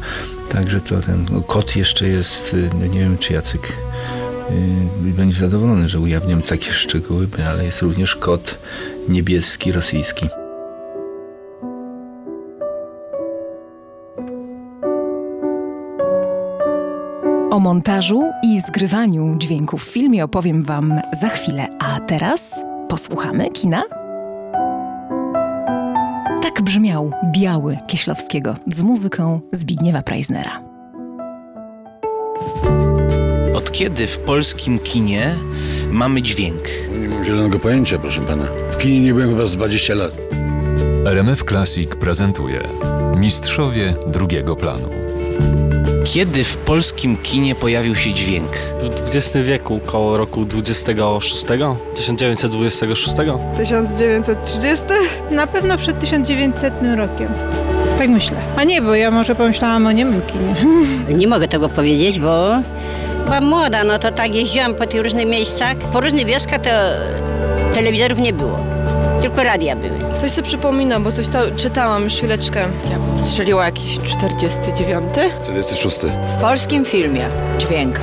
także 0.48 0.80
to 0.80 1.00
ten 1.00 1.26
no, 1.30 1.40
kot 1.40 1.76
jeszcze 1.76 2.08
jest, 2.08 2.56
no 2.80 2.86
nie 2.86 3.00
wiem 3.00 3.18
czy 3.18 3.32
Jacek 3.32 3.76
będzie 5.02 5.38
zadowolony, 5.38 5.88
że 5.88 6.00
ujawniam 6.00 6.42
takie 6.42 6.72
szczegóły, 6.72 7.28
ale 7.48 7.64
jest 7.64 7.82
również 7.82 8.16
kot 8.16 8.58
niebieski, 9.08 9.72
rosyjski. 9.72 10.41
O 17.52 17.60
montażu 17.60 18.30
i 18.42 18.60
zgrywaniu 18.60 19.36
dźwięków 19.38 19.84
w 19.84 19.92
filmie 19.92 20.24
opowiem 20.24 20.62
Wam 20.62 21.00
za 21.12 21.28
chwilę, 21.28 21.68
a 21.78 22.00
teraz 22.00 22.64
posłuchamy 22.88 23.50
kina. 23.50 23.82
Tak 26.42 26.62
brzmiał 26.62 27.12
Biały 27.32 27.78
Kieślowskiego 27.86 28.56
z 28.66 28.82
muzyką 28.82 29.40
Zbigniewa 29.52 30.02
Preisnera. 30.02 30.62
Od 33.54 33.72
kiedy 33.72 34.06
w 34.06 34.18
polskim 34.18 34.78
kinie 34.78 35.34
mamy 35.90 36.22
dźwięk? 36.22 36.62
Nie 37.00 37.08
mam 37.08 37.24
zielonego 37.24 37.58
pojęcia, 37.58 37.98
proszę 37.98 38.20
pana. 38.20 38.44
W 38.70 38.78
kinie 38.78 39.00
nie 39.00 39.14
byłem 39.14 39.30
chyba 39.30 39.46
z 39.46 39.52
20 39.52 39.94
lat. 39.94 40.12
RMF 41.06 41.44
Classic 41.44 41.90
prezentuje 41.96 42.60
Mistrzowie 43.16 43.94
drugiego 44.06 44.56
planu. 44.56 45.01
Kiedy 46.04 46.44
w 46.44 46.56
polskim 46.56 47.16
kinie 47.16 47.54
pojawił 47.54 47.96
się 47.96 48.12
dźwięk? 48.12 48.56
W 48.56 49.08
XX 49.16 49.36
wieku, 49.36 49.80
koło 49.86 50.16
roku 50.16 50.44
26, 50.44 51.44
1926. 51.96 53.14
1930? 53.56 54.84
Na 55.30 55.46
pewno 55.46 55.78
przed 55.78 55.98
1900 55.98 56.74
rokiem. 56.96 57.28
Tak 57.98 58.08
myślę. 58.08 58.36
A 58.56 58.64
nie, 58.64 58.82
bo 58.82 58.94
ja 58.94 59.10
może 59.10 59.34
pomyślałam 59.34 59.86
o 59.86 59.92
niemym 59.92 60.22
kinie. 60.22 60.54
Nie 61.18 61.26
mogę 61.28 61.48
tego 61.48 61.68
powiedzieć, 61.68 62.18
bo 62.18 62.48
byłam 63.24 63.44
młoda, 63.44 63.84
no 63.84 63.98
to 63.98 64.12
tak 64.12 64.34
jeździłam 64.34 64.74
po 64.74 64.86
tych 64.86 65.02
różnych 65.02 65.26
miejscach. 65.28 65.76
Po 65.76 66.00
różnych 66.00 66.26
wioskach 66.26 66.60
to 66.60 66.70
telewizorów 67.74 68.18
nie 68.18 68.32
było, 68.32 68.58
tylko 69.22 69.42
radia 69.42 69.76
były. 69.76 70.18
Coś 70.20 70.30
sobie 70.30 70.46
przypominam, 70.48 71.04
bo 71.04 71.12
coś 71.12 71.28
to 71.28 71.38
czytałam 71.56 72.04
już 72.04 72.14
chwileczkę. 72.14 72.60
Ja 72.90 72.98
bym 72.98 73.24
strzeliła 73.24 73.64
jakiś 73.64 73.98
49. 73.98 75.04
46. 75.44 75.98
W 76.36 76.40
polskim 76.40 76.84
filmie 76.84 77.28
dźwięk. 77.58 78.00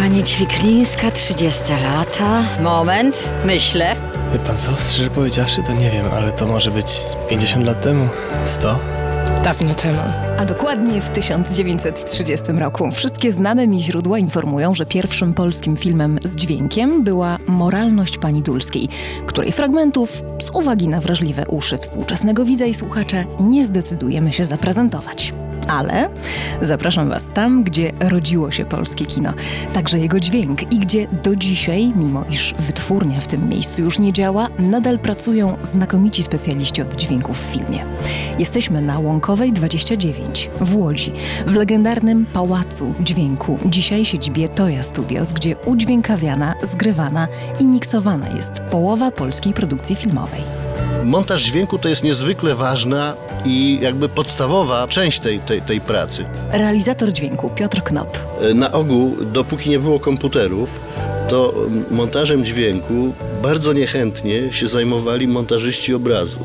Pani 0.00 0.22
Ćwiklińska, 0.22 1.10
30 1.10 1.62
lata. 1.82 2.42
Moment, 2.60 3.28
myślę. 3.44 3.96
Wie 4.32 4.38
pan 4.38 4.58
co, 4.58 4.70
szczerze 4.80 5.10
powiedziawszy, 5.10 5.62
to 5.66 5.72
nie 5.72 5.90
wiem, 5.90 6.06
ale 6.16 6.32
to 6.32 6.46
może 6.46 6.70
być 6.70 6.90
z 6.90 7.16
50 7.28 7.66
lat 7.66 7.82
temu, 7.82 8.08
100. 8.44 8.78
Dawno 9.44 9.74
temu. 9.74 9.98
A 10.38 10.44
dokładnie 10.44 11.00
w 11.00 11.10
1930 11.10 12.52
roku 12.52 12.90
wszystkie 12.92 13.32
znane 13.32 13.66
mi 13.66 13.82
źródła 13.82 14.18
informują, 14.18 14.74
że 14.74 14.86
pierwszym 14.86 15.34
polskim 15.34 15.76
filmem 15.76 16.18
z 16.24 16.36
dźwiękiem 16.36 17.04
była 17.04 17.38
Moralność 17.46 18.18
Pani 18.18 18.42
Dulskiej, 18.42 18.88
której 19.26 19.52
fragmentów 19.52 20.22
z 20.40 20.50
uwagi 20.50 20.88
na 20.88 21.00
wrażliwe 21.00 21.46
uszy 21.46 21.78
współczesnego 21.78 22.44
widza 22.44 22.64
i 22.64 22.74
słuchacza 22.74 23.24
nie 23.40 23.66
zdecydujemy 23.66 24.32
się 24.32 24.44
zaprezentować. 24.44 25.32
Ale 25.68 26.08
zapraszam 26.62 27.08
Was 27.08 27.28
tam, 27.34 27.64
gdzie 27.64 27.92
rodziło 28.00 28.50
się 28.50 28.64
polskie 28.64 29.06
kino, 29.06 29.32
także 29.72 29.98
jego 29.98 30.20
dźwięk 30.20 30.72
i 30.72 30.78
gdzie 30.78 31.06
do 31.22 31.36
dzisiaj, 31.36 31.92
mimo 31.96 32.24
iż 32.30 32.54
wytwórnia 32.58 33.20
w 33.20 33.26
tym 33.26 33.48
miejscu 33.48 33.82
już 33.82 33.98
nie 33.98 34.12
działa, 34.12 34.48
nadal 34.58 34.98
pracują 34.98 35.56
znakomici 35.62 36.22
specjaliści 36.22 36.82
od 36.82 36.96
dźwięków 36.96 37.38
w 37.40 37.52
filmie. 37.52 37.84
Jesteśmy 38.38 38.82
na 38.82 38.98
Łąkowej 38.98 39.52
29 39.52 40.50
w 40.60 40.76
Łodzi, 40.76 41.12
w 41.46 41.54
legendarnym 41.54 42.26
Pałacu 42.26 42.94
Dźwięku, 43.00 43.58
dzisiaj 43.66 44.04
siedzibie 44.04 44.48
Toya 44.48 44.82
Studios, 44.82 45.32
gdzie 45.32 45.56
udźwiękawiana, 45.56 46.54
zgrywana 46.62 47.28
i 47.60 47.64
miksowana 47.64 48.28
jest 48.36 48.52
połowa 48.52 49.10
polskiej 49.10 49.52
produkcji 49.52 49.96
filmowej. 49.96 50.40
Montaż 51.04 51.42
dźwięku 51.42 51.78
to 51.78 51.88
jest 51.88 52.04
niezwykle 52.04 52.54
ważna 52.54 53.14
i 53.44 53.78
jakby 53.82 54.08
podstawowa 54.08 54.88
część 54.88 55.20
tej, 55.20 55.38
tej, 55.38 55.62
tej 55.62 55.80
pracy. 55.80 56.24
Realizator 56.52 57.12
dźwięku 57.12 57.50
Piotr 57.50 57.82
Knop. 57.82 58.18
Na 58.54 58.72
ogół, 58.72 59.16
dopóki 59.32 59.70
nie 59.70 59.78
było 59.78 60.00
komputerów, 60.00 60.80
to 61.28 61.54
montażem 61.90 62.44
dźwięku 62.44 63.12
bardzo 63.42 63.72
niechętnie 63.72 64.52
się 64.52 64.68
zajmowali 64.68 65.28
montażyści 65.28 65.94
obrazu. 65.94 66.38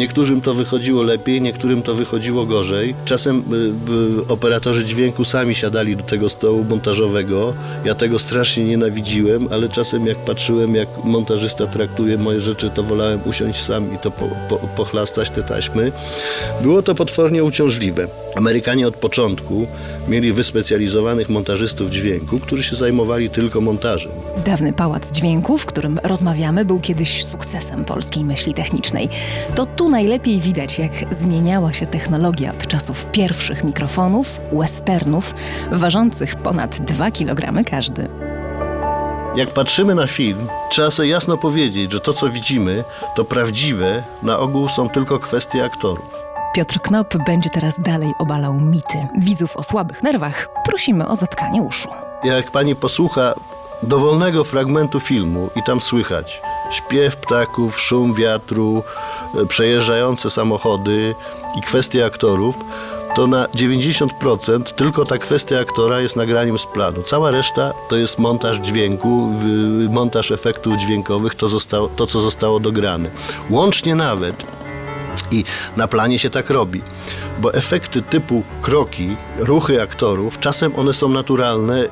Niektórym 0.00 0.40
to 0.40 0.54
wychodziło 0.54 1.02
lepiej, 1.02 1.42
niektórym 1.42 1.82
to 1.82 1.94
wychodziło 1.94 2.46
gorzej. 2.46 2.94
Czasem 3.04 3.38
y, 3.38 4.22
y, 4.22 4.26
operatorzy 4.28 4.84
dźwięku 4.84 5.24
sami 5.24 5.54
siadali 5.54 5.96
do 5.96 6.02
tego 6.02 6.28
stołu 6.28 6.64
montażowego. 6.64 7.54
Ja 7.84 7.94
tego 7.94 8.18
strasznie 8.18 8.64
nienawidziłem, 8.64 9.48
ale 9.50 9.68
czasem 9.68 10.06
jak 10.06 10.16
patrzyłem, 10.18 10.74
jak 10.74 10.88
montażysta 11.04 11.66
traktuje 11.66 12.18
moje 12.18 12.40
rzeczy, 12.40 12.70
to 12.70 12.82
wolałem 12.82 13.20
usiąść 13.26 13.62
sam 13.62 13.94
i 13.94 13.98
to 13.98 14.10
po, 14.10 14.28
po, 14.48 14.56
pochlastać 14.56 15.30
te 15.30 15.42
taśmy. 15.42 15.92
Było 16.62 16.82
to 16.82 16.94
potwornie 16.94 17.44
uciążliwe. 17.44 18.08
Amerykanie 18.36 18.88
od 18.88 18.96
początku 18.96 19.66
mieli 20.08 20.32
wyspecjalizowanych 20.32 21.28
montażystów 21.28 21.90
dźwięku, 21.90 22.38
którzy 22.38 22.62
się 22.62 22.76
zajmowali 22.76 23.30
tylko 23.30 23.60
montażem. 23.60 24.12
Dawny 24.44 24.72
pałac 24.72 25.12
dźwięku, 25.12 25.58
w 25.58 25.66
którym 25.66 26.00
rozmawiamy, 26.02 26.64
był 26.64 26.80
kiedyś 26.80 27.24
sukcesem 27.24 27.84
polskiej 27.84 28.24
myśli 28.24 28.54
technicznej. 28.54 29.08
To 29.54 29.66
tu 29.66 29.89
najlepiej 29.90 30.40
widać, 30.40 30.78
jak 30.78 30.92
zmieniała 31.10 31.72
się 31.72 31.86
technologia 31.86 32.50
od 32.50 32.66
czasów 32.66 33.06
pierwszych 33.06 33.64
mikrofonów, 33.64 34.40
westernów, 34.52 35.34
ważących 35.70 36.36
ponad 36.36 36.80
2 36.80 37.10
kg 37.10 37.64
każdy. 37.70 38.08
Jak 39.36 39.50
patrzymy 39.50 39.94
na 39.94 40.06
film, 40.06 40.46
trzeba 40.70 40.90
sobie 40.90 41.08
jasno 41.08 41.36
powiedzieć, 41.36 41.92
że 41.92 42.00
to, 42.00 42.12
co 42.12 42.28
widzimy, 42.28 42.84
to 43.16 43.24
prawdziwe, 43.24 44.02
na 44.22 44.38
ogół 44.38 44.68
są 44.68 44.88
tylko 44.88 45.18
kwestie 45.18 45.64
aktorów. 45.64 46.20
Piotr 46.54 46.80
Knop 46.80 47.16
będzie 47.26 47.50
teraz 47.50 47.80
dalej 47.80 48.12
obalał 48.18 48.54
mity. 48.54 49.08
Widzów 49.18 49.56
o 49.56 49.62
słabych 49.62 50.02
nerwach 50.02 50.48
prosimy 50.64 51.08
o 51.08 51.16
zatkanie 51.16 51.62
uszu. 51.62 51.88
Jak 52.24 52.50
pani 52.50 52.76
posłucha 52.76 53.34
dowolnego 53.82 54.44
fragmentu 54.44 55.00
filmu 55.00 55.50
i 55.56 55.62
tam 55.62 55.80
słychać 55.80 56.40
śpiew 56.70 57.16
ptaków, 57.16 57.80
szum 57.80 58.14
wiatru, 58.14 58.82
przejeżdżające 59.48 60.30
samochody 60.30 61.14
i 61.58 61.60
kwestie 61.60 62.06
aktorów, 62.06 62.56
to 63.14 63.26
na 63.26 63.46
90% 63.46 64.62
tylko 64.62 65.04
ta 65.04 65.18
kwestia 65.18 65.60
aktora 65.60 66.00
jest 66.00 66.16
nagraniem 66.16 66.58
z 66.58 66.66
planu. 66.66 67.02
Cała 67.02 67.30
reszta 67.30 67.72
to 67.88 67.96
jest 67.96 68.18
montaż 68.18 68.58
dźwięku, 68.58 69.32
montaż 69.90 70.30
efektów 70.30 70.76
dźwiękowych, 70.76 71.34
to, 71.34 71.48
zostało, 71.48 71.88
to 71.88 72.06
co 72.06 72.20
zostało 72.20 72.60
dograne. 72.60 73.10
Łącznie 73.50 73.94
nawet 73.94 74.59
i 75.30 75.44
na 75.76 75.88
planie 75.88 76.18
się 76.18 76.30
tak 76.30 76.50
robi, 76.50 76.82
bo 77.38 77.54
efekty 77.54 78.02
typu 78.02 78.42
kroki, 78.62 79.16
ruchy 79.38 79.82
aktorów, 79.82 80.38
czasem 80.38 80.72
one 80.76 80.92
są 80.92 81.08
naturalne, 81.08 81.84
y, 81.84 81.88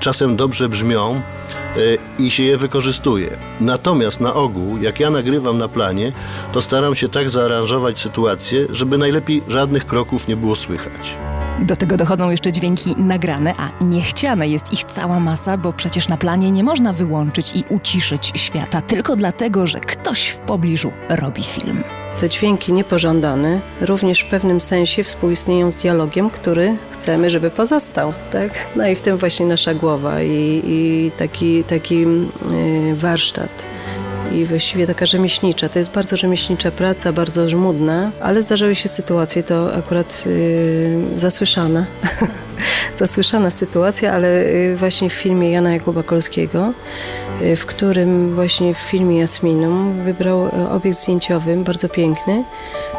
czasem 0.00 0.36
dobrze 0.36 0.68
brzmią 0.68 1.20
y, 1.76 1.98
i 2.18 2.30
się 2.30 2.42
je 2.42 2.56
wykorzystuje. 2.56 3.36
Natomiast 3.60 4.20
na 4.20 4.34
ogół, 4.34 4.78
jak 4.78 5.00
ja 5.00 5.10
nagrywam 5.10 5.58
na 5.58 5.68
planie, 5.68 6.12
to 6.52 6.60
staram 6.60 6.94
się 6.94 7.08
tak 7.08 7.30
zaaranżować 7.30 8.00
sytuację, 8.00 8.66
żeby 8.70 8.98
najlepiej 8.98 9.42
żadnych 9.48 9.86
kroków 9.86 10.28
nie 10.28 10.36
było 10.36 10.56
słychać. 10.56 11.16
Do 11.60 11.76
tego 11.76 11.96
dochodzą 11.96 12.30
jeszcze 12.30 12.52
dźwięki 12.52 12.94
nagrane, 12.96 13.54
a 13.58 13.84
niechciane 13.84 14.48
jest 14.48 14.72
ich 14.72 14.84
cała 14.84 15.20
masa, 15.20 15.56
bo 15.56 15.72
przecież 15.72 16.08
na 16.08 16.16
planie 16.16 16.50
nie 16.50 16.64
można 16.64 16.92
wyłączyć 16.92 17.56
i 17.56 17.64
uciszyć 17.68 18.32
świata 18.34 18.82
tylko 18.82 19.16
dlatego, 19.16 19.66
że 19.66 19.80
ktoś 19.80 20.28
w 20.28 20.36
pobliżu 20.36 20.92
robi 21.08 21.42
film. 21.42 22.01
Te 22.20 22.28
dźwięki 22.28 22.72
niepożądane 22.72 23.60
również 23.80 24.20
w 24.20 24.30
pewnym 24.30 24.60
sensie 24.60 25.04
współistnieją 25.04 25.70
z 25.70 25.76
dialogiem, 25.76 26.30
który 26.30 26.76
chcemy, 26.90 27.30
żeby 27.30 27.50
pozostał. 27.50 28.12
Tak? 28.32 28.50
No 28.76 28.88
i 28.88 28.94
w 28.94 29.00
tym 29.00 29.16
właśnie 29.16 29.46
nasza 29.46 29.74
głowa 29.74 30.22
i, 30.22 30.62
i 30.66 31.10
taki, 31.18 31.64
taki 31.64 32.00
yy, 32.00 32.94
warsztat 32.94 33.71
i 34.36 34.44
właściwie 34.44 34.86
taka 34.86 35.06
rzemieślnicza. 35.06 35.68
To 35.68 35.78
jest 35.78 35.90
bardzo 35.90 36.16
rzemieślnicza 36.16 36.70
praca, 36.70 37.12
bardzo 37.12 37.48
żmudna, 37.48 38.10
ale 38.20 38.42
zdarzały 38.42 38.74
się 38.74 38.88
sytuacje, 38.88 39.42
to 39.42 39.74
akurat 39.74 40.24
yy, 40.26 41.20
zasłyszana, 41.20 41.86
zasłyszana 42.98 43.50
sytuacja, 43.50 44.12
ale 44.12 44.28
yy, 44.28 44.76
właśnie 44.76 45.10
w 45.10 45.12
filmie 45.12 45.50
Jana 45.50 45.72
Jakuba 45.72 46.02
Kolskiego, 46.02 46.72
yy, 47.40 47.56
w 47.56 47.66
którym 47.66 48.34
właśnie 48.34 48.74
w 48.74 48.78
filmie 48.78 49.18
Jasminum 49.18 50.02
wybrał 50.04 50.46
y, 50.46 50.68
obiekt 50.70 50.98
zdjęciowy, 50.98 51.56
bardzo 51.56 51.88
piękny, 51.88 52.44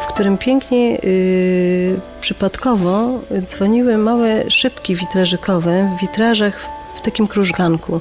w 0.02 0.06
którym 0.06 0.38
pięknie 0.38 0.90
yy, 0.90 2.00
przypadkowo 2.20 3.20
dzwoniły 3.40 3.98
małe 3.98 4.50
szybki 4.50 4.94
witrażykowe 4.94 5.96
w 5.96 6.00
witrażach 6.00 6.60
w 6.94 7.00
takim 7.00 7.26
krużganku 7.26 8.00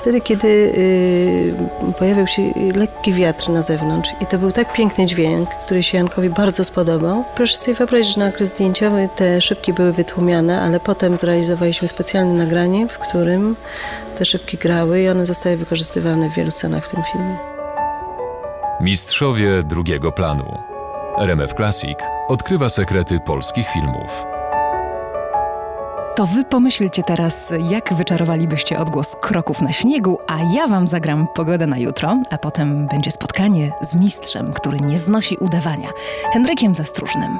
wtedy, 0.00 0.20
kiedy 0.20 0.48
y, 0.48 1.54
pojawił 1.98 2.26
się 2.26 2.42
lekki 2.74 3.12
wiatr 3.12 3.48
na 3.48 3.62
zewnątrz 3.62 4.10
i 4.20 4.26
to 4.26 4.38
był 4.38 4.52
tak 4.52 4.72
piękny 4.72 5.06
dźwięk, 5.06 5.48
który 5.64 5.82
się 5.82 5.98
Jankowi 5.98 6.30
bardzo 6.30 6.64
spodobał. 6.64 7.24
Proszę 7.34 7.56
sobie 7.56 7.74
wyobrazić, 7.74 8.14
że 8.14 8.20
na 8.20 8.28
okres 8.28 8.48
zdjęciowy 8.48 9.08
te 9.16 9.40
szybki 9.40 9.72
były 9.72 9.92
wytłumiane, 9.92 10.60
ale 10.60 10.80
potem 10.80 11.16
zrealizowaliśmy 11.16 11.88
specjalne 11.88 12.32
nagranie, 12.32 12.88
w 12.88 12.98
którym 12.98 13.56
te 14.18 14.24
szybki 14.24 14.56
grały 14.56 15.00
i 15.00 15.08
one 15.08 15.26
zostały 15.26 15.56
wykorzystywane 15.56 16.30
w 16.30 16.34
wielu 16.34 16.50
scenach 16.50 16.86
w 16.86 16.90
tym 16.90 17.02
filmie. 17.12 17.36
Mistrzowie 18.80 19.62
drugiego 19.62 20.12
planu. 20.12 20.58
RMF 21.18 21.54
Classic 21.54 21.98
odkrywa 22.28 22.68
sekrety 22.68 23.18
polskich 23.26 23.66
filmów. 23.68 24.29
To 26.16 26.26
wy 26.26 26.44
pomyślcie 26.44 27.02
teraz, 27.02 27.52
jak 27.70 27.94
wyczarowalibyście 27.94 28.78
odgłos 28.78 29.16
kroków 29.20 29.60
na 29.60 29.72
śniegu, 29.72 30.18
a 30.26 30.38
ja 30.54 30.68
wam 30.68 30.88
zagram 30.88 31.26
pogodę 31.34 31.66
na 31.66 31.78
jutro, 31.78 32.22
a 32.30 32.38
potem 32.38 32.86
będzie 32.86 33.10
spotkanie 33.10 33.72
z 33.80 33.94
mistrzem, 33.94 34.52
który 34.52 34.78
nie 34.80 34.98
znosi 34.98 35.36
udawania, 35.36 35.88
Henrykiem 36.32 36.74
Zastróżnym. 36.74 37.38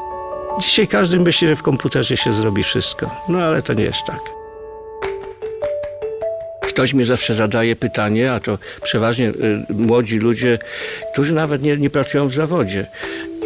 Dzisiaj 0.60 0.88
każdy 0.88 1.20
myśli, 1.20 1.48
że 1.48 1.56
w 1.56 1.62
komputerze 1.62 2.16
się 2.16 2.32
zrobi 2.32 2.62
wszystko, 2.62 3.10
no 3.28 3.38
ale 3.38 3.62
to 3.62 3.74
nie 3.74 3.84
jest 3.84 4.04
tak. 4.06 4.39
Ktoś 6.80 6.94
mi 6.94 7.04
zawsze 7.04 7.34
zadaje 7.34 7.76
pytanie, 7.76 8.32
a 8.32 8.40
to 8.40 8.58
przeważnie 8.82 9.28
y, 9.28 9.34
młodzi 9.68 10.18
ludzie, 10.18 10.58
którzy 11.12 11.34
nawet 11.34 11.62
nie, 11.62 11.76
nie 11.76 11.90
pracują 11.90 12.28
w 12.28 12.34
zawodzie 12.34 12.86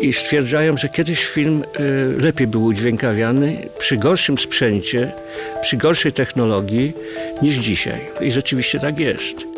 i 0.00 0.12
stwierdzają, 0.12 0.76
że 0.76 0.88
kiedyś 0.88 1.24
film 1.24 1.64
y, 1.80 2.22
lepiej 2.22 2.46
był 2.46 2.64
udźwiękawiany 2.64 3.56
przy 3.78 3.96
gorszym 3.96 4.38
sprzęcie, 4.38 5.12
przy 5.62 5.76
gorszej 5.76 6.12
technologii 6.12 6.92
niż 7.42 7.56
dzisiaj. 7.56 8.00
I 8.20 8.32
rzeczywiście 8.32 8.80
tak 8.80 8.98
jest. 8.98 9.53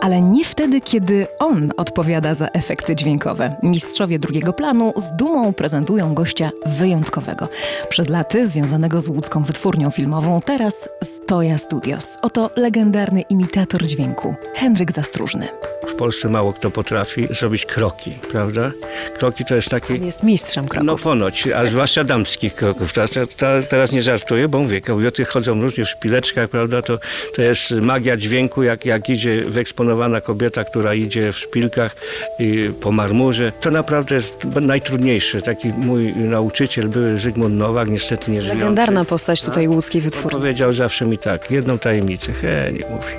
Ale 0.00 0.22
nie 0.22 0.44
wtedy, 0.44 0.80
kiedy 0.80 1.26
on 1.38 1.72
odpowiada 1.76 2.34
za 2.34 2.46
efekty 2.46 2.96
dźwiękowe. 2.96 3.56
Mistrzowie 3.62 4.18
drugiego 4.18 4.52
planu 4.52 4.92
z 4.96 5.16
dumą 5.16 5.52
prezentują 5.52 6.14
gościa 6.14 6.50
wyjątkowego. 6.66 7.48
Przed 7.88 8.08
laty 8.08 8.48
związanego 8.48 9.00
z 9.00 9.08
łódzką 9.08 9.42
wytwórnią 9.42 9.90
filmową, 9.90 10.40
teraz 10.40 10.88
Stoja 11.02 11.58
Studios. 11.58 12.18
Oto 12.22 12.50
legendarny 12.56 13.20
imitator 13.20 13.86
dźwięku, 13.86 14.34
Henryk 14.54 14.92
Zastróżny. 14.92 15.48
W 15.90 15.94
Polsce 15.94 16.28
mało 16.28 16.52
kto 16.52 16.70
potrafi 16.70 17.28
zrobić 17.30 17.66
kroki, 17.66 18.10
prawda? 18.32 18.70
Kroki 19.18 19.44
to 19.44 19.54
jest 19.54 19.68
taki... 19.68 19.92
On 19.92 20.04
jest 20.04 20.22
mistrzem 20.22 20.68
kroków. 20.68 20.86
No 20.86 20.96
ponoć, 20.96 21.48
a 21.48 21.66
zwłaszcza 21.66 22.04
damskich 22.04 22.54
kroków. 22.54 22.92
Ta, 22.92 23.08
ta, 23.08 23.26
ta, 23.26 23.62
teraz 23.62 23.92
nie 23.92 24.02
żartuję, 24.02 24.48
bo 24.48 24.58
mówię, 24.58 24.80
kobiety 24.80 25.24
chodzą 25.24 25.62
różnie 25.62 25.84
w 25.84 25.88
szpileczkach, 25.88 26.48
prawda? 26.48 26.82
To, 26.82 26.98
to 27.36 27.42
jest 27.42 27.70
magia 27.70 28.16
dźwięku, 28.16 28.62
jak, 28.62 28.84
jak 28.84 29.08
idzie 29.08 29.44
wyeksponowana 29.44 30.20
kobieta, 30.20 30.64
która 30.64 30.94
idzie 30.94 31.32
w 31.32 31.38
szpilkach 31.38 31.96
i 32.38 32.70
po 32.80 32.92
marmurze. 32.92 33.52
To 33.60 33.70
naprawdę 33.70 34.14
jest 34.14 34.44
najtrudniejsze. 34.60 35.42
Taki 35.42 35.68
mój 35.68 36.12
nauczyciel, 36.16 36.88
były 36.88 37.18
Zygmunt 37.18 37.54
Nowak, 37.54 37.88
niestety 37.88 38.30
nie 38.30 38.42
żyjący. 38.42 38.60
Legendarna 38.60 39.04
postać 39.04 39.42
tutaj 39.42 39.68
łódzkiej 39.68 40.00
wytwórni. 40.02 40.38
Powiedział 40.38 40.72
zawsze 40.72 41.06
mi 41.06 41.18
tak, 41.18 41.50
jedną 41.50 41.78
tajemnicę. 41.78 42.32
He, 42.32 42.72
nie 42.72 42.88
mówi. 42.90 43.12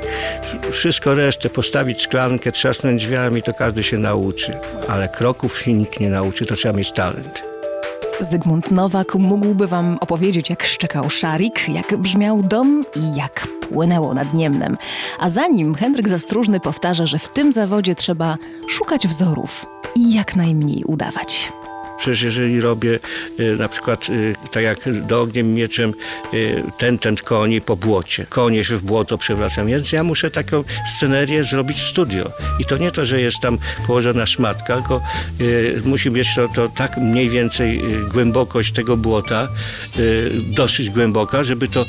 Wszystko 0.71 1.15
resztę, 1.15 1.49
postawić 1.49 2.01
szklankę, 2.01 2.51
trzasnąć 2.61 3.01
drzwiami, 3.05 3.43
to 3.43 3.53
każdy 3.53 3.83
się 3.83 3.97
nauczy. 3.97 4.53
Ale 4.89 5.09
kroków 5.09 5.59
się 5.59 5.73
nikt 5.73 5.99
nie 5.99 6.09
nauczy, 6.09 6.45
to 6.45 6.55
trzeba 6.55 6.77
mieć 6.77 6.91
talent. 6.91 7.43
Zygmunt 8.19 8.71
Nowak 8.71 9.15
mógłby 9.15 9.67
wam 9.67 9.97
opowiedzieć, 10.01 10.49
jak 10.49 10.63
szczekał 10.63 11.09
szarik, 11.09 11.69
jak 11.69 11.97
brzmiał 11.97 12.43
dom 12.43 12.83
i 12.95 13.15
jak 13.15 13.47
płynęło 13.69 14.13
nad 14.13 14.33
Niemnem. 14.33 14.77
A 15.19 15.29
za 15.29 15.47
nim 15.47 15.75
Henryk 15.75 16.09
Zastróżny 16.09 16.59
powtarza, 16.59 17.07
że 17.07 17.19
w 17.19 17.29
tym 17.29 17.53
zawodzie 17.53 17.95
trzeba 17.95 18.37
szukać 18.69 19.07
wzorów 19.07 19.65
i 19.95 20.13
jak 20.13 20.35
najmniej 20.35 20.83
udawać. 20.83 21.51
Przecież 22.01 22.21
jeżeli 22.21 22.61
robię 22.61 22.99
y, 23.39 23.55
na 23.59 23.69
przykład 23.69 24.09
y, 24.09 24.35
tak 24.51 24.63
jak 24.63 25.05
do 25.07 25.21
ogniem 25.21 25.53
mieczem 25.53 25.93
y, 26.33 26.63
ten, 26.77 26.97
ten 26.99 27.15
koni 27.15 27.61
po 27.61 27.75
błocie. 27.75 28.25
Konie 28.29 28.63
się 28.63 28.77
w 28.77 28.83
błoto 28.83 29.17
przewracam, 29.17 29.67
więc 29.67 29.91
ja 29.91 30.03
muszę 30.03 30.31
taką 30.31 30.63
scenerię 30.87 31.43
zrobić 31.43 31.77
w 31.77 31.87
studio. 31.87 32.31
I 32.59 32.65
to 32.65 32.77
nie 32.77 32.91
to, 32.91 33.05
że 33.05 33.21
jest 33.21 33.39
tam 33.39 33.57
położona 33.87 34.25
szmatka, 34.25 34.75
tylko 34.75 35.01
musi 35.85 36.11
mieć 36.11 36.35
to, 36.35 36.47
to 36.47 36.69
tak 36.69 36.97
mniej 36.97 37.29
więcej 37.29 37.81
głębokość 38.13 38.71
tego 38.71 38.97
błota, 38.97 39.47
dosyć 40.55 40.89
głęboka, 40.89 41.43
żeby 41.43 41.67
to 41.67 41.85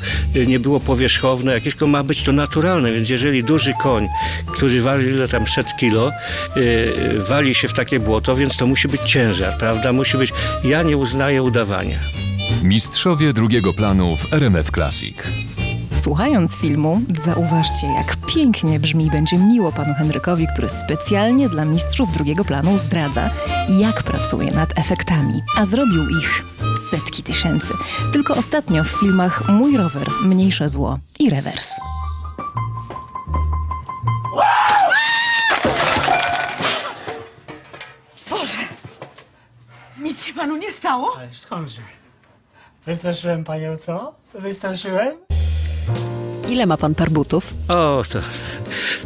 nie 0.46 0.60
było 0.60 0.80
powierzchowne 0.80 1.52
jakieś, 1.52 1.74
tylko 1.74 1.86
ma 1.86 2.02
być 2.02 2.22
to 2.22 2.32
naturalne. 2.32 2.92
Więc 2.92 3.08
jeżeli 3.08 3.44
duży 3.44 3.72
koń, 3.82 4.08
który 4.46 4.82
waży 4.82 5.28
tam 5.28 5.46
set 5.46 5.76
kilo, 5.76 6.10
wali 7.28 7.54
się 7.54 7.68
w 7.68 7.72
takie 7.72 8.00
błoto, 8.00 8.36
więc 8.36 8.56
to 8.56 8.66
musi 8.66 8.88
być 8.88 9.00
ciężar, 9.00 9.58
prawda? 9.58 9.92
Musi 10.02 10.18
być, 10.18 10.32
ja 10.64 10.82
nie 10.82 10.96
uznaję 10.96 11.42
udawania. 11.42 11.98
Mistrzowie 12.62 13.32
drugiego 13.32 13.72
planu 13.72 14.16
w 14.16 14.32
RMF 14.32 14.70
Classic. 14.70 15.16
Słuchając 15.98 16.54
filmu, 16.54 17.00
zauważcie, 17.24 17.86
jak 17.86 18.16
pięknie 18.34 18.80
brzmi 18.80 19.06
i 19.06 19.10
będzie 19.10 19.38
miło 19.38 19.72
panu 19.72 19.94
Henrykowi, 19.94 20.46
który 20.52 20.68
specjalnie 20.68 21.48
dla 21.48 21.64
mistrzów 21.64 22.12
drugiego 22.14 22.44
planu 22.44 22.78
zdradza, 22.78 23.30
jak 23.68 24.02
pracuje 24.02 24.50
nad 24.50 24.78
efektami, 24.78 25.40
a 25.58 25.64
zrobił 25.64 26.08
ich 26.18 26.44
setki 26.90 27.22
tysięcy. 27.22 27.74
Tylko 28.12 28.34
ostatnio 28.34 28.84
w 28.84 28.88
filmach 29.00 29.48
Mój 29.48 29.76
rower, 29.76 30.08
Mniejsze 30.24 30.68
zło 30.68 30.98
i 31.18 31.30
Rewers. 31.30 31.74
Nic 40.12 40.24
się 40.24 40.34
panu 40.34 40.56
nie 40.56 40.72
stało? 40.72 41.16
Ale 41.18 41.28
skądże? 41.32 41.80
Wystraszyłem 42.86 43.44
panią, 43.44 43.76
co? 43.76 44.14
Wystraszyłem? 44.34 45.16
Ile 46.48 46.66
ma 46.66 46.76
pan 46.76 46.94
par 46.94 47.10
butów? 47.10 47.54
O, 47.68 48.02
to 48.12 48.18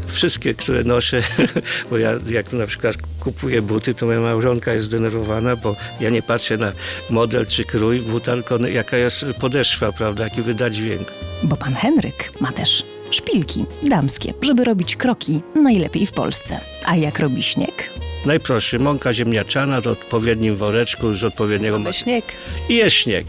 wszystkie, 0.06 0.54
które 0.54 0.84
noszę, 0.84 1.22
bo 1.90 1.98
ja 1.98 2.10
jak 2.30 2.52
na 2.52 2.66
przykład 2.66 2.96
kupuję 3.20 3.62
buty, 3.62 3.94
to 3.94 4.06
moja 4.06 4.20
małżonka 4.20 4.72
jest 4.72 4.86
zdenerwowana, 4.86 5.56
bo 5.56 5.74
ja 6.00 6.10
nie 6.10 6.22
patrzę 6.22 6.56
na 6.56 6.72
model 7.10 7.46
czy 7.46 7.64
krój 7.64 8.00
buta, 8.00 8.32
tylko 8.32 8.58
jaka 8.58 8.96
jest 8.96 9.24
podeszwa, 9.40 9.92
prawda, 9.92 10.24
jaki 10.24 10.42
wyda 10.42 10.70
dźwięk. 10.70 11.08
Bo 11.42 11.56
pan 11.56 11.74
Henryk 11.74 12.40
ma 12.40 12.52
też 12.52 12.84
szpilki 13.10 13.66
damskie, 13.82 14.34
żeby 14.42 14.64
robić 14.64 14.96
kroki 14.96 15.40
najlepiej 15.54 16.06
w 16.06 16.12
Polsce. 16.12 16.60
A 16.86 16.96
jak 16.96 17.18
robi 17.18 17.42
śnieg? 17.42 18.05
Najprostszy, 18.26 18.78
mąka 18.78 19.14
ziemniaczana 19.14 19.80
w 19.80 19.86
odpowiednim 19.86 20.56
woreczku 20.56 21.14
z 21.14 21.24
odpowiedniego... 21.24 21.78
Mamy 21.78 21.92
śnieg. 21.94 22.24
I 22.68 22.74
jest 22.74 22.96
śnieg. 22.96 23.26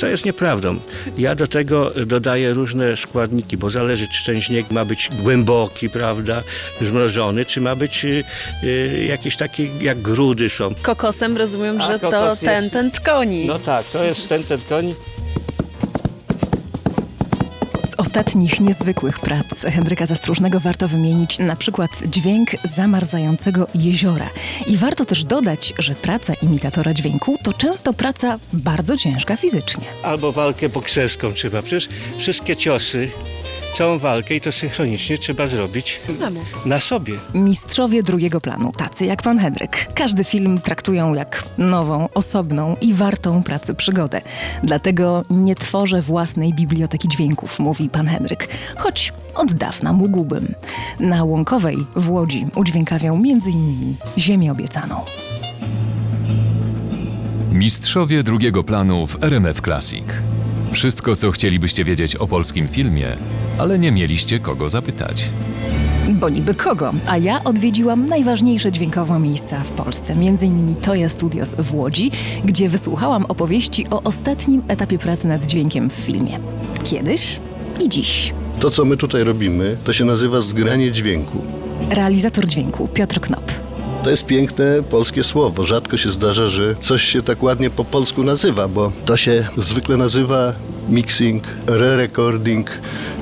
Co 0.00 0.06
jest 0.06 0.24
nieprawdą. 0.24 0.76
Ja 1.18 1.34
do 1.34 1.46
tego 1.46 1.90
dodaję 2.06 2.52
różne 2.52 2.96
składniki, 2.96 3.56
bo 3.56 3.70
zależy, 3.70 4.06
czy 4.08 4.26
ten 4.26 4.40
śnieg 4.40 4.70
ma 4.70 4.84
być 4.84 5.08
głęboki, 5.22 5.88
prawda, 5.90 6.42
zmrożony, 6.80 7.44
czy 7.44 7.60
ma 7.60 7.76
być 7.76 8.04
y, 8.04 8.24
y, 8.64 9.06
jakiś 9.08 9.36
taki, 9.36 9.68
jak 9.80 9.98
grudy 10.02 10.50
są. 10.50 10.74
Kokosem 10.82 11.36
rozumiem, 11.36 11.80
A, 11.80 11.86
że 11.86 11.98
to 11.98 12.10
kokos 12.10 12.40
ten, 12.40 12.62
jest- 12.62 12.72
ten 12.72 12.90
koni. 13.04 13.46
No 13.46 13.58
tak, 13.58 13.86
to 13.86 14.04
jest 14.04 14.28
ten, 14.28 14.42
ten 14.44 14.58
koń. 14.68 14.94
Ostatnich 17.98 18.60
niezwykłych 18.60 19.20
prac 19.20 19.62
Henryka 19.62 20.06
Zastróżnego 20.06 20.60
warto 20.60 20.88
wymienić 20.88 21.38
na 21.38 21.56
przykład 21.56 21.90
dźwięk 22.06 22.50
zamarzającego 22.64 23.66
jeziora. 23.74 24.30
I 24.66 24.76
warto 24.76 25.04
też 25.04 25.24
dodać, 25.24 25.74
że 25.78 25.94
praca 25.94 26.32
imitatora 26.42 26.94
dźwięku 26.94 27.38
to 27.42 27.52
często 27.52 27.92
praca 27.92 28.38
bardzo 28.52 28.96
ciężka 28.96 29.36
fizycznie. 29.36 29.84
Albo 30.02 30.32
walkę 30.32 30.68
bokserską 30.68 31.32
trzeba. 31.32 31.62
Przecież 31.62 31.88
wszystkie 32.18 32.56
ciosy, 32.56 33.08
całą 33.76 33.98
walkę 33.98 34.34
i 34.34 34.40
to 34.40 34.52
synchronicznie 34.52 35.18
trzeba 35.18 35.46
zrobić 35.46 35.98
na 36.66 36.80
sobie. 36.80 37.14
Mistrzowie 37.34 38.02
drugiego 38.02 38.40
planu, 38.40 38.72
tacy 38.72 39.06
jak 39.06 39.22
pan 39.22 39.38
Henryk. 39.38 39.92
Każdy 39.94 40.24
film 40.24 40.60
traktują 40.60 41.14
jak 41.14 41.44
nową, 41.58 42.08
osobną 42.14 42.76
i 42.80 42.94
wartą 42.94 43.42
pracy 43.42 43.74
przygodę. 43.74 44.20
Dlatego 44.62 45.24
nie 45.30 45.54
tworzę 45.54 46.02
własnej 46.02 46.54
biblioteki 46.54 47.08
dźwięków, 47.08 47.58
mówi 47.58 47.88
pan 47.88 48.06
Henryk. 48.06 48.48
Choć 48.76 49.12
od 49.34 49.52
dawna 49.52 49.92
mógłbym. 49.92 50.54
Na 51.00 51.24
Łąkowej 51.24 51.76
w 51.96 52.10
Łodzi 52.10 52.46
udźwiękawiał 52.56 53.14
m.in. 53.14 53.96
Ziemię 54.18 54.52
obiecaną. 54.52 55.04
Mistrzowie 57.52 58.22
drugiego 58.22 58.64
planu 58.64 59.06
w 59.06 59.24
RMF 59.24 59.60
Classic. 59.60 60.04
Wszystko, 60.72 61.16
co 61.16 61.30
chcielibyście 61.30 61.84
wiedzieć 61.84 62.16
o 62.16 62.26
polskim 62.26 62.68
filmie, 62.68 63.16
ale 63.58 63.78
nie 63.78 63.92
mieliście 63.92 64.40
kogo 64.40 64.70
zapytać. 64.70 65.24
Bo 66.08 66.28
niby 66.28 66.54
kogo? 66.54 66.92
A 67.06 67.18
ja 67.18 67.44
odwiedziłam 67.44 68.06
najważniejsze 68.06 68.72
dźwiękowo 68.72 69.18
miejsca 69.18 69.60
w 69.60 69.70
Polsce, 69.70 70.12
m.in. 70.12 70.76
Toya 70.76 71.08
Studios 71.08 71.54
w 71.58 71.74
Łodzi, 71.74 72.10
gdzie 72.44 72.68
wysłuchałam 72.68 73.24
opowieści 73.24 73.86
o 73.90 74.02
ostatnim 74.02 74.62
etapie 74.68 74.98
pracy 74.98 75.28
nad 75.28 75.46
dźwiękiem 75.46 75.90
w 75.90 75.94
filmie. 75.94 76.38
Kiedyś 76.84 77.40
i 77.84 77.88
dziś. 77.88 78.32
To, 78.60 78.70
co 78.70 78.84
my 78.84 78.96
tutaj 78.96 79.24
robimy, 79.24 79.76
to 79.84 79.92
się 79.92 80.04
nazywa 80.04 80.40
zgranie 80.40 80.92
dźwięku. 80.92 81.38
Realizator 81.90 82.46
dźwięku 82.46 82.88
Piotr 82.88 83.20
Knop. 83.20 83.67
To 84.04 84.10
jest 84.10 84.26
piękne 84.26 84.82
polskie 84.90 85.24
słowo. 85.24 85.64
Rzadko 85.64 85.96
się 85.96 86.10
zdarza, 86.10 86.46
że 86.46 86.74
coś 86.82 87.02
się 87.02 87.22
tak 87.22 87.42
ładnie 87.42 87.70
po 87.70 87.84
polsku 87.84 88.24
nazywa, 88.24 88.68
bo 88.68 88.92
to 89.04 89.16
się 89.16 89.48
zwykle 89.56 89.96
nazywa 89.96 90.52
mixing, 90.88 91.42
re-recording. 91.66 92.64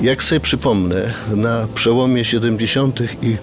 Jak 0.02 0.24
sobie 0.24 0.40
przypomnę, 0.40 1.12
na 1.34 1.66
przełomie 1.74 2.24
70. 2.24 3.00
i 3.22 3.36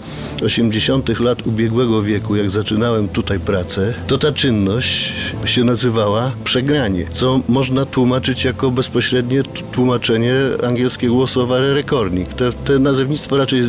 80. 0.43 1.19
lat 1.19 1.48
ubiegłego 1.48 2.02
wieku, 2.02 2.36
jak 2.36 2.50
zaczynałem 2.50 3.08
tutaj 3.08 3.39
pracę, 3.39 3.93
to 4.08 4.17
ta 4.17 4.32
czynność 4.32 5.13
się 5.46 5.63
nazywała 5.63 6.32
przegranie, 6.43 7.06
co 7.12 7.39
można 7.50 7.86
tłumaczyć 7.86 8.43
jako 8.43 8.72
bezpośrednie 8.72 9.43
tłumaczenie 9.72 10.34
angielskiego 10.67 11.28
słowa 11.28 11.58
re-recording. 11.58 12.34
Te, 12.34 12.54
te 12.54 12.80
nazewnictwo 12.80 13.38
raczej 13.38 13.62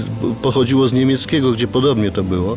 pochodziło 0.42 0.88
z 0.88 0.92
niemieckiego, 0.92 1.52
gdzie 1.52 1.68
podobnie 1.68 2.10
to 2.10 2.22
było, 2.22 2.56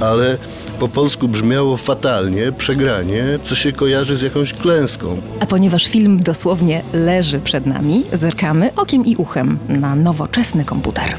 ale 0.00 0.38
po 0.80 0.88
polsku 0.88 1.28
brzmiało 1.28 1.76
fatalnie, 1.76 2.52
przegranie, 2.52 3.24
co 3.42 3.54
się 3.54 3.72
kojarzy 3.72 4.16
z 4.16 4.22
jakąś 4.22 4.52
klęską. 4.52 5.20
A 5.40 5.46
ponieważ 5.46 5.86
film 5.86 6.20
dosłownie 6.20 6.82
leży 6.92 7.40
przed 7.40 7.66
nami, 7.66 8.04
zerkamy 8.12 8.74
okiem 8.76 9.06
i 9.06 9.16
uchem 9.16 9.58
na 9.68 9.96
nowoczesny 9.96 10.64
komputer. 10.64 11.16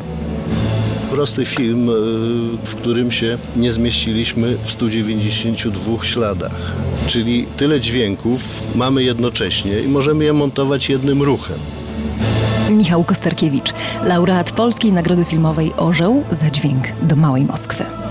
Prosty 1.11 1.45
film, 1.45 1.89
y, 1.89 1.93
w 2.63 2.75
którym 2.75 3.11
się 3.11 3.37
nie 3.55 3.71
zmieściliśmy 3.71 4.57
w 4.63 4.71
192 4.71 6.03
śladach. 6.03 6.71
Czyli 7.07 7.45
tyle 7.57 7.79
dźwięków 7.79 8.63
mamy 8.75 9.03
jednocześnie 9.03 9.79
i 9.79 9.87
możemy 9.87 10.23
je 10.23 10.33
montować 10.33 10.89
jednym 10.89 11.23
ruchem. 11.23 11.57
Michał 12.69 13.03
Kosterkiewicz, 13.03 13.73
laureat 14.03 14.51
Polskiej 14.51 14.91
Nagrody 14.91 15.25
Filmowej 15.25 15.73
Orzeł 15.77 16.23
za 16.31 16.51
dźwięk 16.51 16.83
do 17.01 17.15
Małej 17.15 17.45
Moskwy. 17.45 18.04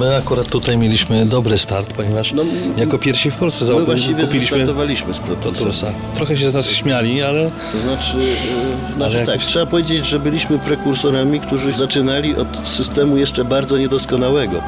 My 0.00 0.16
akurat 0.16 0.46
tutaj 0.48 0.76
mieliśmy 0.78 1.26
dobry 1.26 1.58
start, 1.58 1.92
ponieważ 1.92 2.34
jako 2.76 2.98
pierwsi 2.98 3.30
w 3.30 3.36
Polsce 3.36 3.64
My 3.64 3.70
zaoku- 3.70 3.84
właściwie 3.84 4.22
kupiliśmy 4.24 4.56
wystartowaliśmy 4.58 5.14
z. 5.14 5.20
Protosa. 5.20 5.92
Trochę 6.14 6.36
się 6.36 6.50
z 6.50 6.54
nas 6.54 6.66
śmiali, 6.70 7.22
ale... 7.22 7.50
To 7.72 7.78
znaczy, 7.78 8.16
yy, 8.18 8.94
znaczy 8.96 9.16
Ale 9.16 9.26
tak, 9.26 9.34
jakoś- 9.34 9.46
trzeba 9.46 9.66
powiedzieć, 9.66 10.06
że 10.06 10.18
byliśmy 10.18 10.58
prekursorami, 10.58 11.40
którzy 11.40 11.72
zaczynali 11.72 12.36
od 12.36 12.48
systemu 12.68 13.16
jeszcze 13.16 13.44
bardzo 13.44 13.78
niedoskonałego. 13.78 14.62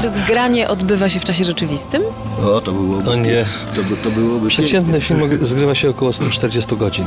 Czy 0.00 0.08
zgranie 0.08 0.68
odbywa 0.68 1.08
się 1.08 1.20
w 1.20 1.24
czasie 1.24 1.44
rzeczywistym? 1.44 2.02
O, 2.44 2.60
to 2.60 2.72
byłoby... 2.72 3.10
O 3.10 3.14
nie. 3.14 3.44
To, 3.74 3.82
by, 3.82 3.96
to 3.96 4.10
byłoby 4.10 4.48
Przeciętny 4.48 5.00
film 5.00 5.20
zgrywa 5.42 5.74
się 5.74 5.90
około 5.90 6.12
140 6.12 6.76
godzin. 6.76 7.04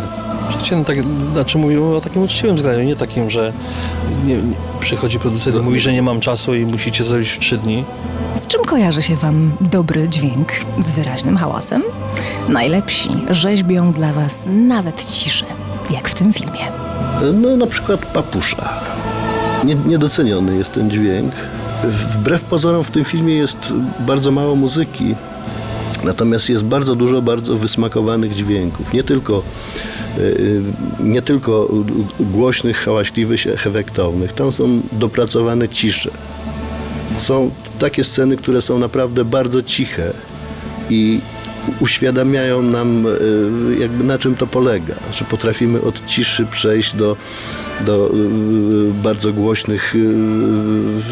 Przeciętny, 0.49 0.95
tak, 0.95 1.05
znaczy 1.33 1.57
mówimy 1.57 1.95
o 1.95 2.01
takim 2.01 2.23
uczciwym 2.23 2.57
zgraniu, 2.57 2.83
nie 2.83 2.95
takim, 2.95 3.29
że 3.29 3.53
nie, 4.25 4.35
przychodzi 4.79 5.19
producent 5.19 5.55
i 5.55 5.59
mówi, 5.59 5.79
że 5.81 5.93
nie 5.93 6.01
mam 6.01 6.19
czasu 6.19 6.55
i 6.55 6.65
musicie 6.65 7.03
zrobić 7.05 7.29
w 7.29 7.39
3 7.39 7.57
dni. 7.57 7.83
Z 8.35 8.47
czym 8.47 8.61
kojarzy 8.65 9.01
się 9.01 9.15
Wam 9.15 9.51
dobry 9.61 10.09
dźwięk? 10.09 10.51
Z 10.79 10.91
wyraźnym 10.91 11.37
hałasem? 11.37 11.83
Najlepsi 12.49 13.09
rzeźbią 13.29 13.91
dla 13.91 14.13
Was 14.13 14.47
nawet 14.51 15.05
ciszę, 15.11 15.45
jak 15.89 16.09
w 16.09 16.13
tym 16.13 16.33
filmie. 16.33 16.67
No 17.33 17.57
na 17.57 17.67
przykład 17.67 18.05
papusza. 18.05 18.69
Nie, 19.63 19.75
niedoceniony 19.75 20.55
jest 20.55 20.73
ten 20.73 20.89
dźwięk. 20.89 21.33
Wbrew 21.83 22.43
pozorom 22.43 22.83
w 22.83 22.91
tym 22.91 23.05
filmie 23.05 23.35
jest 23.35 23.73
bardzo 23.99 24.31
mało 24.31 24.55
muzyki, 24.55 25.15
Natomiast 26.03 26.49
jest 26.49 26.65
bardzo 26.65 26.95
dużo 26.95 27.21
bardzo 27.21 27.57
wysmakowanych 27.57 28.33
dźwięków. 28.33 28.93
Nie 28.93 29.03
tylko, 29.03 29.43
y, 30.17 30.61
nie 30.99 31.21
tylko 31.21 31.69
głośnych, 32.19 32.77
hałaśliwych, 32.77 33.47
efektownych. 33.47 34.33
Tam 34.33 34.51
są 34.51 34.81
dopracowane 34.91 35.69
cisze. 35.69 36.11
Są 37.17 37.51
takie 37.79 38.03
sceny, 38.03 38.37
które 38.37 38.61
są 38.61 38.79
naprawdę 38.79 39.25
bardzo 39.25 39.63
ciche 39.63 40.13
i 40.89 41.21
uświadamiają 41.79 42.61
nam 42.61 43.05
y, 43.05 43.79
jakby 43.79 44.03
na 44.03 44.19
czym 44.19 44.35
to 44.35 44.47
polega, 44.47 44.93
że 45.13 45.25
potrafimy 45.25 45.81
od 45.81 46.05
ciszy 46.05 46.45
przejść 46.45 46.95
do, 46.95 47.15
do 47.79 48.07
y, 48.07 48.93
bardzo 48.93 49.33
głośnych, 49.33 49.95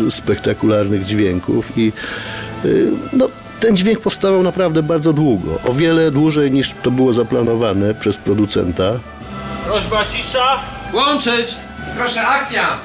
y, 0.07 0.11
spektakularnych 0.11 1.03
dźwięków 1.03 1.77
i 1.77 1.91
no, 3.13 3.29
ten 3.59 3.75
dźwięk 3.75 3.99
powstawał 3.99 4.43
naprawdę 4.43 4.83
bardzo 4.83 5.13
długo, 5.13 5.59
o 5.67 5.73
wiele 5.73 6.11
dłużej 6.11 6.51
niż 6.51 6.73
to 6.83 6.91
było 6.91 7.13
zaplanowane 7.13 7.93
przez 7.93 8.17
producenta. 8.17 8.99
Prośba 9.65 10.05
cisza! 10.05 10.59
Łączyć! 10.93 11.55
Proszę, 11.97 12.27
akcja! 12.27 12.77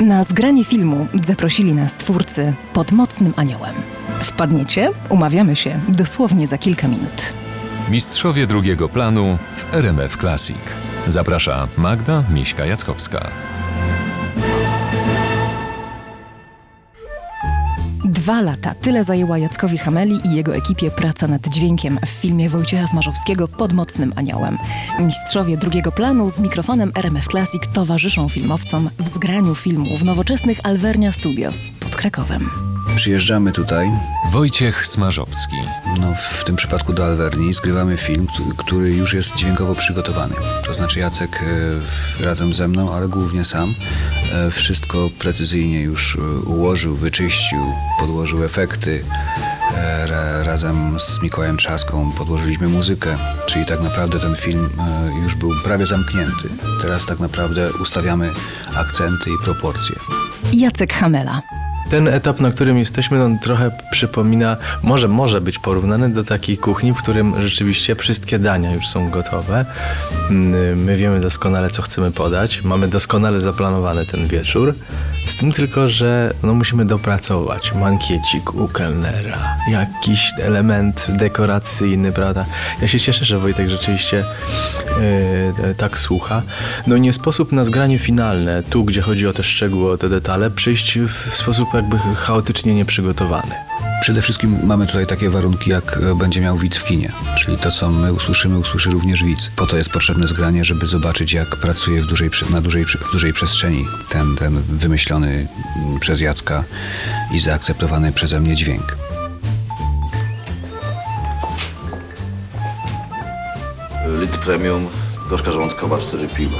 Na 0.00 0.24
zgranie 0.24 0.64
filmu 0.64 1.08
zaprosili 1.26 1.74
nas 1.74 1.96
twórcy 1.96 2.52
pod 2.72 2.92
mocnym 2.92 3.32
aniołem. 3.36 3.93
Wpadniecie? 4.24 4.90
Umawiamy 5.08 5.56
się 5.56 5.80
dosłownie 5.88 6.46
za 6.46 6.58
kilka 6.58 6.88
minut. 6.88 7.34
Mistrzowie 7.90 8.46
drugiego 8.46 8.88
planu 8.88 9.38
w 9.56 9.74
RMF 9.74 10.16
Classic. 10.16 10.56
Zaprasza 11.08 11.68
Magda 11.76 12.22
Miśka-Jackowska. 12.34 13.26
Dwa 18.04 18.40
lata 18.40 18.74
tyle 18.74 19.04
zajęła 19.04 19.38
Jackowi 19.38 19.78
Hameli 19.78 20.20
i 20.24 20.34
jego 20.36 20.56
ekipie 20.56 20.90
praca 20.90 21.26
nad 21.26 21.48
dźwiękiem 21.48 21.98
w 22.06 22.08
filmie 22.08 22.48
Wojciecha 22.48 22.86
Smarzowskiego 22.86 23.48
pod 23.48 23.72
mocnym 23.72 24.12
aniołem. 24.16 24.58
Mistrzowie 25.00 25.56
drugiego 25.56 25.92
planu 25.92 26.30
z 26.30 26.40
mikrofonem 26.40 26.92
RMF 26.94 27.28
Classic 27.28 27.62
towarzyszą 27.72 28.28
filmowcom 28.28 28.90
w 28.98 29.08
zgraniu 29.08 29.54
filmu 29.54 29.98
w 29.98 30.04
nowoczesnych 30.04 30.60
Alvernia 30.62 31.12
Studios 31.12 31.70
pod 31.80 31.96
Krakowem. 31.96 32.73
Przyjeżdżamy 32.96 33.52
tutaj. 33.52 33.90
Wojciech 34.32 34.86
Smarzowski. 34.86 35.56
No, 36.00 36.14
w 36.14 36.44
tym 36.44 36.56
przypadku 36.56 36.92
do 36.92 37.04
Alverni 37.04 37.54
zgrywamy 37.54 37.96
film, 37.96 38.26
który 38.56 38.94
już 38.94 39.14
jest 39.14 39.36
dźwiękowo 39.36 39.74
przygotowany. 39.74 40.34
To 40.66 40.74
znaczy 40.74 40.98
Jacek 40.98 41.42
e, 42.20 42.24
razem 42.24 42.54
ze 42.54 42.68
mną, 42.68 42.94
ale 42.94 43.08
głównie 43.08 43.44
sam, 43.44 43.74
e, 44.32 44.50
wszystko 44.50 45.10
precyzyjnie 45.18 45.80
już 45.80 46.16
e, 46.16 46.20
ułożył, 46.48 46.94
wyczyścił, 46.96 47.58
podłożył 47.98 48.44
efekty. 48.44 49.04
Razem 50.42 51.00
z 51.00 51.22
Mikołajem 51.22 51.56
Trzaską 51.56 52.12
podłożyliśmy 52.12 52.68
muzykę, 52.68 53.16
czyli 53.46 53.66
tak 53.66 53.80
naprawdę 53.80 54.20
ten 54.20 54.36
film 54.36 54.68
już 55.22 55.34
był 55.34 55.50
prawie 55.64 55.86
zamknięty. 55.86 56.48
Teraz 56.82 57.06
tak 57.06 57.20
naprawdę 57.20 57.72
ustawiamy 57.82 58.30
akcenty 58.76 59.30
i 59.30 59.44
proporcje. 59.44 59.96
Jacek 60.52 60.92
Hamela 60.92 61.42
ten 61.90 62.08
etap, 62.08 62.40
na 62.40 62.50
którym 62.50 62.78
jesteśmy, 62.78 63.24
on 63.24 63.38
trochę 63.38 63.70
przypomina, 63.90 64.56
może 64.82 65.08
może 65.08 65.40
być 65.40 65.58
porównany 65.58 66.08
do 66.08 66.24
takiej 66.24 66.58
kuchni, 66.58 66.92
w 66.92 66.96
którym 66.96 67.42
rzeczywiście 67.42 67.94
wszystkie 67.94 68.38
dania 68.38 68.74
już 68.74 68.86
są 68.86 69.10
gotowe. 69.10 69.64
Mm, 70.30 70.84
my 70.84 70.96
wiemy 70.96 71.20
doskonale, 71.20 71.70
co 71.70 71.82
chcemy 71.82 72.10
podać. 72.10 72.62
Mamy 72.62 72.88
doskonale 72.88 73.40
zaplanowany 73.40 74.06
ten 74.06 74.28
wieczór. 74.28 74.74
Z 75.26 75.36
tym 75.36 75.52
tylko, 75.52 75.88
że 75.88 76.34
no, 76.42 76.54
musimy 76.54 76.84
dopracować 76.84 77.74
mankiecik 77.74 78.54
u 78.54 78.68
kelnera, 78.68 79.56
jakiś 79.70 80.32
element 80.42 81.06
dekoracyjny, 81.08 82.12
prawda? 82.12 82.44
Ja 82.82 82.88
się 82.88 83.00
cieszę, 83.00 83.24
że 83.24 83.38
Wojtek 83.38 83.70
rzeczywiście 83.70 84.24
yy, 85.62 85.74
tak 85.74 85.98
słucha. 85.98 86.42
No 86.86 86.96
nie 86.96 87.12
sposób 87.12 87.52
na 87.52 87.64
zgranie 87.64 87.98
finalne, 87.98 88.62
tu 88.62 88.84
gdzie 88.84 89.02
chodzi 89.02 89.26
o 89.26 89.32
te 89.32 89.42
szczegóły, 89.42 89.92
o 89.92 89.98
te 89.98 90.08
detale, 90.08 90.50
przyjść 90.50 90.98
w 91.30 91.36
sposób 91.36 91.73
jakby 91.76 91.98
chaotycznie 91.98 92.74
nieprzygotowany. 92.74 93.54
Przede 94.00 94.22
wszystkim 94.22 94.66
mamy 94.66 94.86
tutaj 94.86 95.06
takie 95.06 95.30
warunki, 95.30 95.70
jak 95.70 95.96
e, 95.96 96.14
będzie 96.14 96.40
miał 96.40 96.58
widz 96.58 96.76
w 96.76 96.84
kinie. 96.84 97.12
Czyli 97.38 97.58
to, 97.58 97.70
co 97.70 97.88
my 97.90 98.12
usłyszymy, 98.12 98.58
usłyszy 98.58 98.90
również 98.90 99.24
widz. 99.24 99.50
Po 99.56 99.66
to 99.66 99.76
jest 99.76 99.90
potrzebne 99.90 100.26
zgranie, 100.26 100.64
żeby 100.64 100.86
zobaczyć, 100.86 101.32
jak 101.32 101.56
pracuje 101.56 102.02
w 102.02 102.06
dużej, 102.06 102.30
na 102.50 102.60
dużej, 102.60 102.84
w 102.84 103.12
dużej 103.12 103.32
przestrzeni 103.32 103.84
ten, 104.08 104.36
ten 104.36 104.62
wymyślony 104.62 105.48
mm, 105.76 106.00
przez 106.00 106.20
Jacka 106.20 106.64
i 107.32 107.40
zaakceptowany 107.40 108.12
przeze 108.12 108.40
mnie 108.40 108.54
dźwięk. 108.54 108.96
Litr 114.20 114.38
premium, 114.38 114.88
gorzka 115.34 115.52
żołądkowa, 115.52 115.98
cztery 115.98 116.28
piwa 116.28 116.56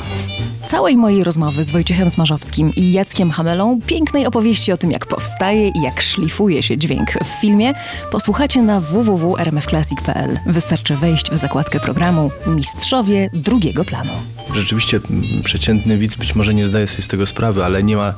całej 0.69 0.97
mojej 0.97 1.25
rozmowy 1.25 1.65
z 1.65 1.71
Wojciechem 1.71 2.11
Smarzowskim 2.11 2.71
i 2.77 2.93
Jackiem 2.93 3.31
Hamelą, 3.31 3.79
pięknej 3.87 4.27
opowieści 4.27 4.73
o 4.73 4.77
tym, 4.77 4.91
jak 4.91 5.07
powstaje 5.07 5.69
i 5.69 5.83
jak 5.83 6.03
szlifuje 6.03 6.63
się 6.63 6.77
dźwięk 6.77 7.11
w 7.25 7.41
filmie, 7.41 7.73
posłuchacie 8.11 8.63
na 8.63 8.81
www.rmfclassic.pl. 8.81 10.39
Wystarczy 10.47 10.97
wejść 10.97 11.31
w 11.31 11.37
zakładkę 11.37 11.81
programu 11.81 12.31
Mistrzowie 12.47 13.31
drugiego 13.33 13.85
planu. 13.85 14.13
Rzeczywiście 14.55 15.01
przeciętny 15.45 15.99
widz 15.99 16.17
być 16.17 16.35
może 16.35 16.55
nie 16.55 16.67
zdaje 16.67 16.87
sobie 16.87 17.03
z 17.03 17.09
tego 17.09 17.27
sprawy, 17.27 17.65
ale 17.65 17.83
nie, 17.83 17.97
ma, 17.97 18.15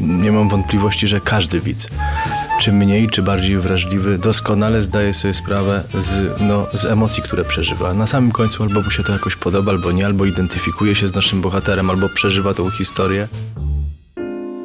nie 0.00 0.32
mam 0.32 0.48
wątpliwości, 0.48 1.08
że 1.08 1.20
każdy 1.20 1.60
widz 1.60 1.88
czy 2.60 2.72
mniej, 2.72 3.08
czy 3.08 3.22
bardziej 3.22 3.58
wrażliwy, 3.58 4.18
doskonale 4.18 4.82
zdaje 4.82 5.14
sobie 5.14 5.34
sprawę 5.34 5.84
z, 5.94 6.40
no, 6.40 6.66
z 6.72 6.84
emocji, 6.84 7.22
które 7.22 7.44
przeżywa. 7.44 7.94
Na 7.94 8.06
samym 8.06 8.32
końcu 8.32 8.62
albo 8.62 8.82
mu 8.82 8.90
się 8.90 9.02
to 9.02 9.12
jakoś 9.12 9.36
podoba, 9.36 9.72
albo 9.72 9.92
nie, 9.92 10.06
albo 10.06 10.24
identyfikuje 10.24 10.94
się 10.94 11.08
z 11.08 11.14
naszym 11.14 11.40
bohaterem, 11.40 11.90
albo 11.90 12.08
przeżywa 12.08 12.54
tą 12.54 12.70
historię. 12.70 13.28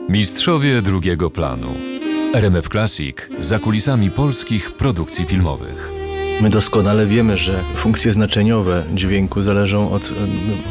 Mistrzowie 0.10 0.82
drugiego 0.82 1.30
planu. 1.30 1.74
RMF 2.34 2.70
Classic 2.70 3.18
za 3.40 3.60
kulisami 3.60 4.12
polskich 4.12 4.72
produkcji 4.72 5.26
filmowych. 5.26 5.95
My 6.41 6.50
doskonale 6.50 7.06
wiemy, 7.06 7.38
że 7.38 7.63
funkcje 7.76 8.13
znaczeniowe 8.13 8.84
dźwięku 8.93 9.41
zależą 9.41 9.91
od, 9.91 10.12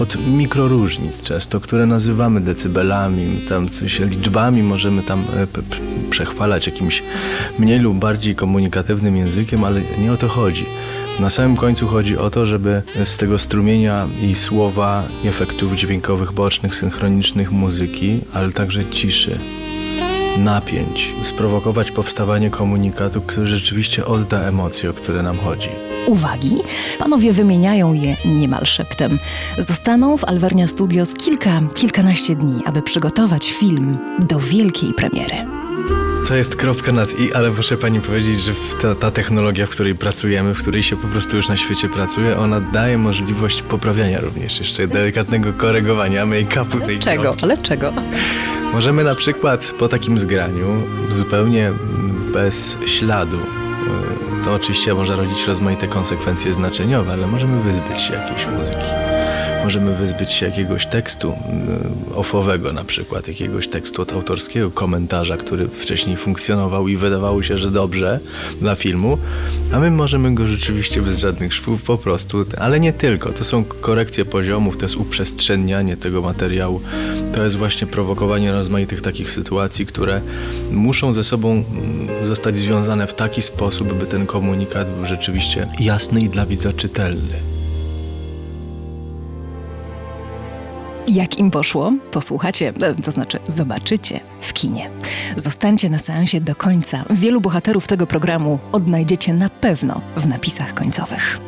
od 0.01 0.17
mikroróżnic 0.27 1.23
często, 1.23 1.61
które 1.61 1.87
nazywamy 1.87 2.41
decybelami, 2.41 3.41
tam 3.49 3.69
liczbami 4.11 4.63
możemy 4.63 5.03
tam 5.03 5.21
e, 5.21 5.47
przechwalać 6.11 6.67
jakimś 6.67 7.03
mniej 7.59 7.79
lub 7.79 7.99
bardziej 7.99 8.35
komunikatywnym 8.35 9.17
językiem, 9.17 9.65
ale 9.65 9.81
nie 9.99 10.13
o 10.13 10.17
to 10.17 10.29
chodzi. 10.29 10.67
Na 11.21 11.31
samym 11.31 11.57
końcu 11.57 11.87
chodzi 11.87 12.19
o 12.19 12.31
to, 12.31 12.47
żeby 12.47 12.83
z 13.05 13.17
tego 13.17 13.39
strumienia 13.39 14.09
i 14.23 14.35
słowa, 14.35 15.05
efektów 15.25 15.75
dźwiękowych 15.75 16.33
bocznych, 16.33 16.75
synchronicznych, 16.75 17.53
muzyki, 17.53 18.21
ale 18.33 18.53
także 18.53 18.85
ciszy, 18.85 19.39
napięć, 20.39 21.15
sprowokować 21.23 21.91
powstawanie 21.91 22.51
komunikatu, 22.51 23.21
który 23.21 23.47
rzeczywiście 23.47 24.07
odda 24.07 24.41
emocje, 24.41 24.91
o 24.91 24.93
które 24.93 25.23
nam 25.23 25.39
chodzi. 25.39 25.69
Uwagi, 26.07 26.57
panowie 26.99 27.33
wymieniają 27.33 27.93
je 27.93 28.17
niemal 28.25 28.65
szeptem. 28.67 29.19
Zostaną 29.59 30.17
w 30.17 30.25
Alvernia 30.25 30.69
Studios 30.69 31.15
kilka, 31.15 31.61
kilkanaście 31.75 32.37
dni, 32.37 32.63
aby 32.67 32.83
przygotować 32.83 33.51
film 33.51 33.99
do 34.19 34.39
wielkiej 34.39 34.95
premiery. 34.95 35.64
To 36.29 36.37
jest 36.37 36.57
kropka 36.57 36.93
nad 36.93 37.21
i, 37.21 37.33
ale 37.33 37.51
muszę 37.51 37.77
pani 37.77 38.01
powiedzieć, 38.01 38.41
że 38.41 38.53
ta, 38.83 38.95
ta, 38.95 39.11
technologia, 39.11 39.67
w 39.67 39.71
której 39.71 39.95
pracujemy, 39.95 40.55
w 40.55 40.59
której 40.59 40.83
się 40.83 40.97
po 40.97 41.09
prostu 41.09 41.37
już 41.37 41.49
na 41.49 41.57
świecie 41.57 41.89
pracuje, 41.89 42.39
ona 42.39 42.61
daje 42.61 42.99
możliwość 42.99 43.63
poprawiania 43.63 44.21
również 44.21 44.59
jeszcze 44.59 44.87
delikatnego 44.87 45.53
korygowania 45.53 46.27
make-upu 46.27 46.87
tej 46.87 46.99
Czego? 46.99 47.23
Kropki. 47.23 47.45
Ale 47.45 47.59
czego? 47.59 47.93
Możemy 48.73 49.05
na 49.05 49.15
przykład 49.15 49.75
po 49.79 49.89
takim 49.89 50.19
zgraniu 50.19 50.83
zupełnie 51.11 51.73
bez 52.33 52.79
śladu 52.87 53.39
e, 53.39 54.45
to 54.45 54.55
oczywiście 54.55 54.95
może 54.95 55.17
rodzić 55.17 55.47
rozmaite 55.47 55.89
konsekwencje 55.89 56.53
znaczeniowe, 56.53 57.13
ale 57.13 57.27
możemy 57.27 57.63
wyzbyć 57.63 58.01
się 58.01 58.15
jakiejś 58.15 58.47
muzyki 58.47 59.24
możemy 59.65 59.97
wyzbyć 59.97 60.33
się 60.33 60.47
jakiegoś 60.47 60.87
tekstu 60.87 61.33
mm, 61.33 61.95
ofowego 62.15 62.73
na 62.73 62.85
przykład, 62.85 63.29
jakiegoś 63.29 63.69
tekstu 63.69 64.03
od 64.03 64.13
autorskiego 64.13 64.71
komentarza, 64.71 65.37
który 65.37 65.69
wcześniej 65.69 66.17
funkcjonował 66.17 66.89
i 66.89 66.97
wydawało 66.97 67.43
się, 67.43 67.59
że 67.59 67.71
dobrze 67.71 68.21
dla 68.61 68.75
filmu, 68.75 69.19
a 69.73 69.81
my 69.81 69.91
możemy 69.91 70.35
go 70.35 70.47
rzeczywiście 70.47 71.03
bez 71.03 71.19
żadnych 71.19 71.55
szwów 71.55 71.83
po 71.83 71.99
prostu, 71.99 72.45
ale 72.59 72.81
nie 72.81 72.93
tylko, 72.93 73.33
to 73.33 73.45
są 73.45 73.65
korekcje 73.65 74.25
poziomów, 74.25 74.77
to 74.77 74.85
jest 74.85 74.97
uprzestrzenianie 74.97 75.97
tego 75.97 76.23
materiału, 76.23 76.81
to 77.35 77.45
jest 77.45 77.57
właśnie 77.57 77.87
prowokowanie 77.87 78.53
rozmaitych 78.53 79.01
takich 79.01 79.31
sytuacji, 79.31 79.87
które 79.87 80.21
muszą 80.71 81.13
ze 81.13 81.25
sobą 81.25 81.51
mm, 81.51 82.27
zostać 82.27 82.59
związane 82.59 83.07
w 83.07 83.15
taki 83.15 83.43
sposób, 83.43 83.93
by 83.93 84.07
ten 84.07 84.27
komunikat 84.27 84.89
był 84.89 85.07
rzeczywiście 85.07 85.69
jasny 85.81 86.21
i 86.21 86.29
dla 86.29 86.47
widza 86.47 86.73
czytelny. 86.73 87.54
Jak 91.09 91.39
im 91.39 91.51
poszło? 91.51 91.93
Posłuchacie, 92.11 92.73
e, 92.83 92.95
to 92.95 93.11
znaczy 93.11 93.39
zobaczycie 93.47 94.21
w 94.41 94.53
kinie. 94.53 94.91
Zostańcie 95.37 95.91
na 95.91 95.99
seansie 95.99 96.41
do 96.41 96.55
końca. 96.55 97.05
Wielu 97.11 97.41
bohaterów 97.41 97.87
tego 97.87 98.07
programu 98.07 98.59
odnajdziecie 98.73 99.35
na 99.35 99.49
pewno 99.49 100.01
w 100.17 100.27
napisach 100.29 100.75
końcowych. 100.75 101.39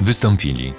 Wystąpili 0.00 0.74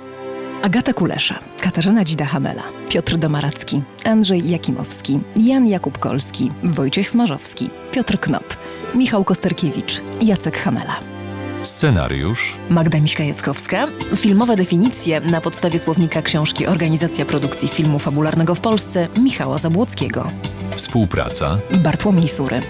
Agata 0.62 0.94
Kulesza, 0.94 1.40
Katarzyna 1.62 2.04
Dzida-Hamela, 2.04 2.64
Piotr 2.90 3.18
Domaracki, 3.18 3.82
Andrzej 4.06 4.50
Jakimowski, 4.50 5.20
Jan 5.38 5.68
Jakub 5.68 5.98
Kolski, 5.98 6.52
Wojciech 6.64 7.10
Smarzowski, 7.10 7.70
Piotr 7.92 8.20
Knop, 8.20 8.58
Michał 8.96 9.24
Kosterkiewicz, 9.24 10.02
Jacek 10.22 10.58
Hamela. 10.58 11.13
Scenariusz, 11.64 12.54
Magda 12.70 12.98
Miśka-Jackowska. 13.00 13.88
Filmowe 14.16 14.56
definicje 14.56 15.20
na 15.22 15.42
podstawie 15.42 15.80
słownika 15.80 16.22
książki 16.22 16.68
Organizacja 16.68 17.26
Produkcji 17.26 17.68
Filmu 17.68 18.00
Fabularnego 18.00 18.56
w 18.56 18.62
Polsce 18.62 19.08
Michała 19.20 19.58
Zabłockiego. 19.58 20.28
współpraca, 20.76 21.58
Bartłomiej 21.72 22.30
Sury. 22.30 22.62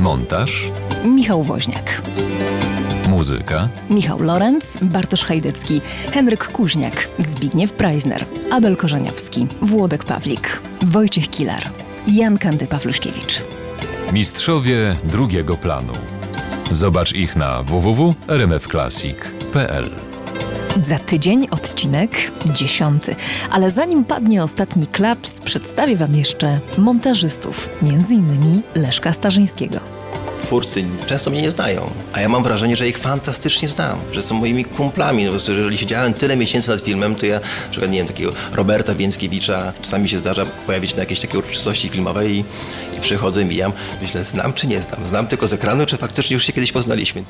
montaż, 0.00 0.70
Michał 1.04 1.42
Woźniak. 1.42 2.02
muzyka, 3.08 3.68
Michał 3.90 4.22
Lorenz, 4.22 4.76
Bartosz 4.82 5.24
Hajdecki, 5.24 5.80
Henryk 6.12 6.48
Kuźniak, 6.52 7.08
Zbigniew 7.26 7.72
Preisner, 7.72 8.24
Abel 8.50 8.76
Korzeniowski, 8.76 9.46
Włodek 9.62 10.04
Pawlik, 10.04 10.60
Wojciech 10.82 11.30
Kilar, 11.30 11.70
Jan 12.06 12.38
Kandy 12.38 12.66
Pawluśkiewicz. 12.66 13.40
mistrzowie 14.12 14.96
drugiego 15.04 15.56
planu. 15.56 15.92
Zobacz 16.72 17.12
ich 17.12 17.36
na 17.36 17.62
www.rmfclassic.pl. 17.62 19.90
Za 20.82 20.98
tydzień 20.98 21.48
odcinek 21.50 22.10
dziesiąty. 22.46 23.16
Ale 23.50 23.70
zanim 23.70 24.04
padnie 24.04 24.42
ostatni 24.42 24.86
klaps, 24.86 25.40
przedstawię 25.40 25.96
Wam 25.96 26.16
jeszcze 26.16 26.60
montażystów, 26.78 27.68
między 27.82 28.14
innymi 28.14 28.62
Leszka 28.74 29.12
Starzyńskiego. 29.12 30.01
Twórcy 30.42 30.84
często 31.06 31.30
mnie 31.30 31.42
nie 31.42 31.50
znają, 31.50 31.90
a 32.12 32.20
ja 32.20 32.28
mam 32.28 32.42
wrażenie, 32.42 32.76
że 32.76 32.88
ich 32.88 32.98
fantastycznie 32.98 33.68
znam, 33.68 33.98
że 34.12 34.22
są 34.22 34.34
moimi 34.34 34.64
kumplami. 34.64 35.24
No, 35.24 35.32
jeżeli 35.32 35.78
siedziałem 35.78 36.14
tyle 36.14 36.36
miesięcy 36.36 36.70
nad 36.70 36.80
filmem, 36.80 37.14
to 37.14 37.26
ja, 37.26 37.34
na 37.40 37.70
przykład, 37.70 37.90
nie 37.90 37.98
wiem, 37.98 38.06
takiego 38.06 38.32
Roberta 38.52 38.94
Więckiewicza, 38.94 39.72
czasami 39.82 40.08
się 40.08 40.18
zdarza 40.18 40.46
pojawić 40.66 40.94
na 40.94 41.00
jakiejś 41.00 41.20
takiej 41.20 41.38
uroczystości 41.38 41.88
filmowej 41.88 42.30
i, 42.30 42.44
i 42.98 43.00
przychodzę, 43.00 43.44
mijam, 43.44 43.72
myślę, 44.02 44.24
znam 44.24 44.52
czy 44.52 44.66
nie 44.66 44.82
znam? 44.82 45.08
Znam 45.08 45.26
tylko 45.26 45.48
z 45.48 45.52
ekranu, 45.52 45.86
czy 45.86 45.96
faktycznie 45.96 46.34
już 46.34 46.46
się 46.46 46.52
kiedyś 46.52 46.72
poznaliśmy? 46.72 47.24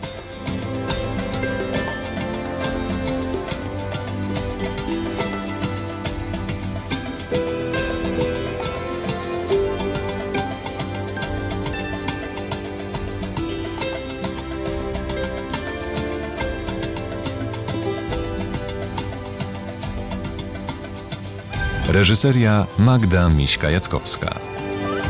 Reżyseria 22.02 22.66
Magda 22.78 23.28
Miśka-Jackowska. 23.28 24.38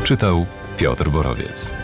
Czytał 0.03 0.45
Piotr 0.77 1.09
Borowiec. 1.09 1.82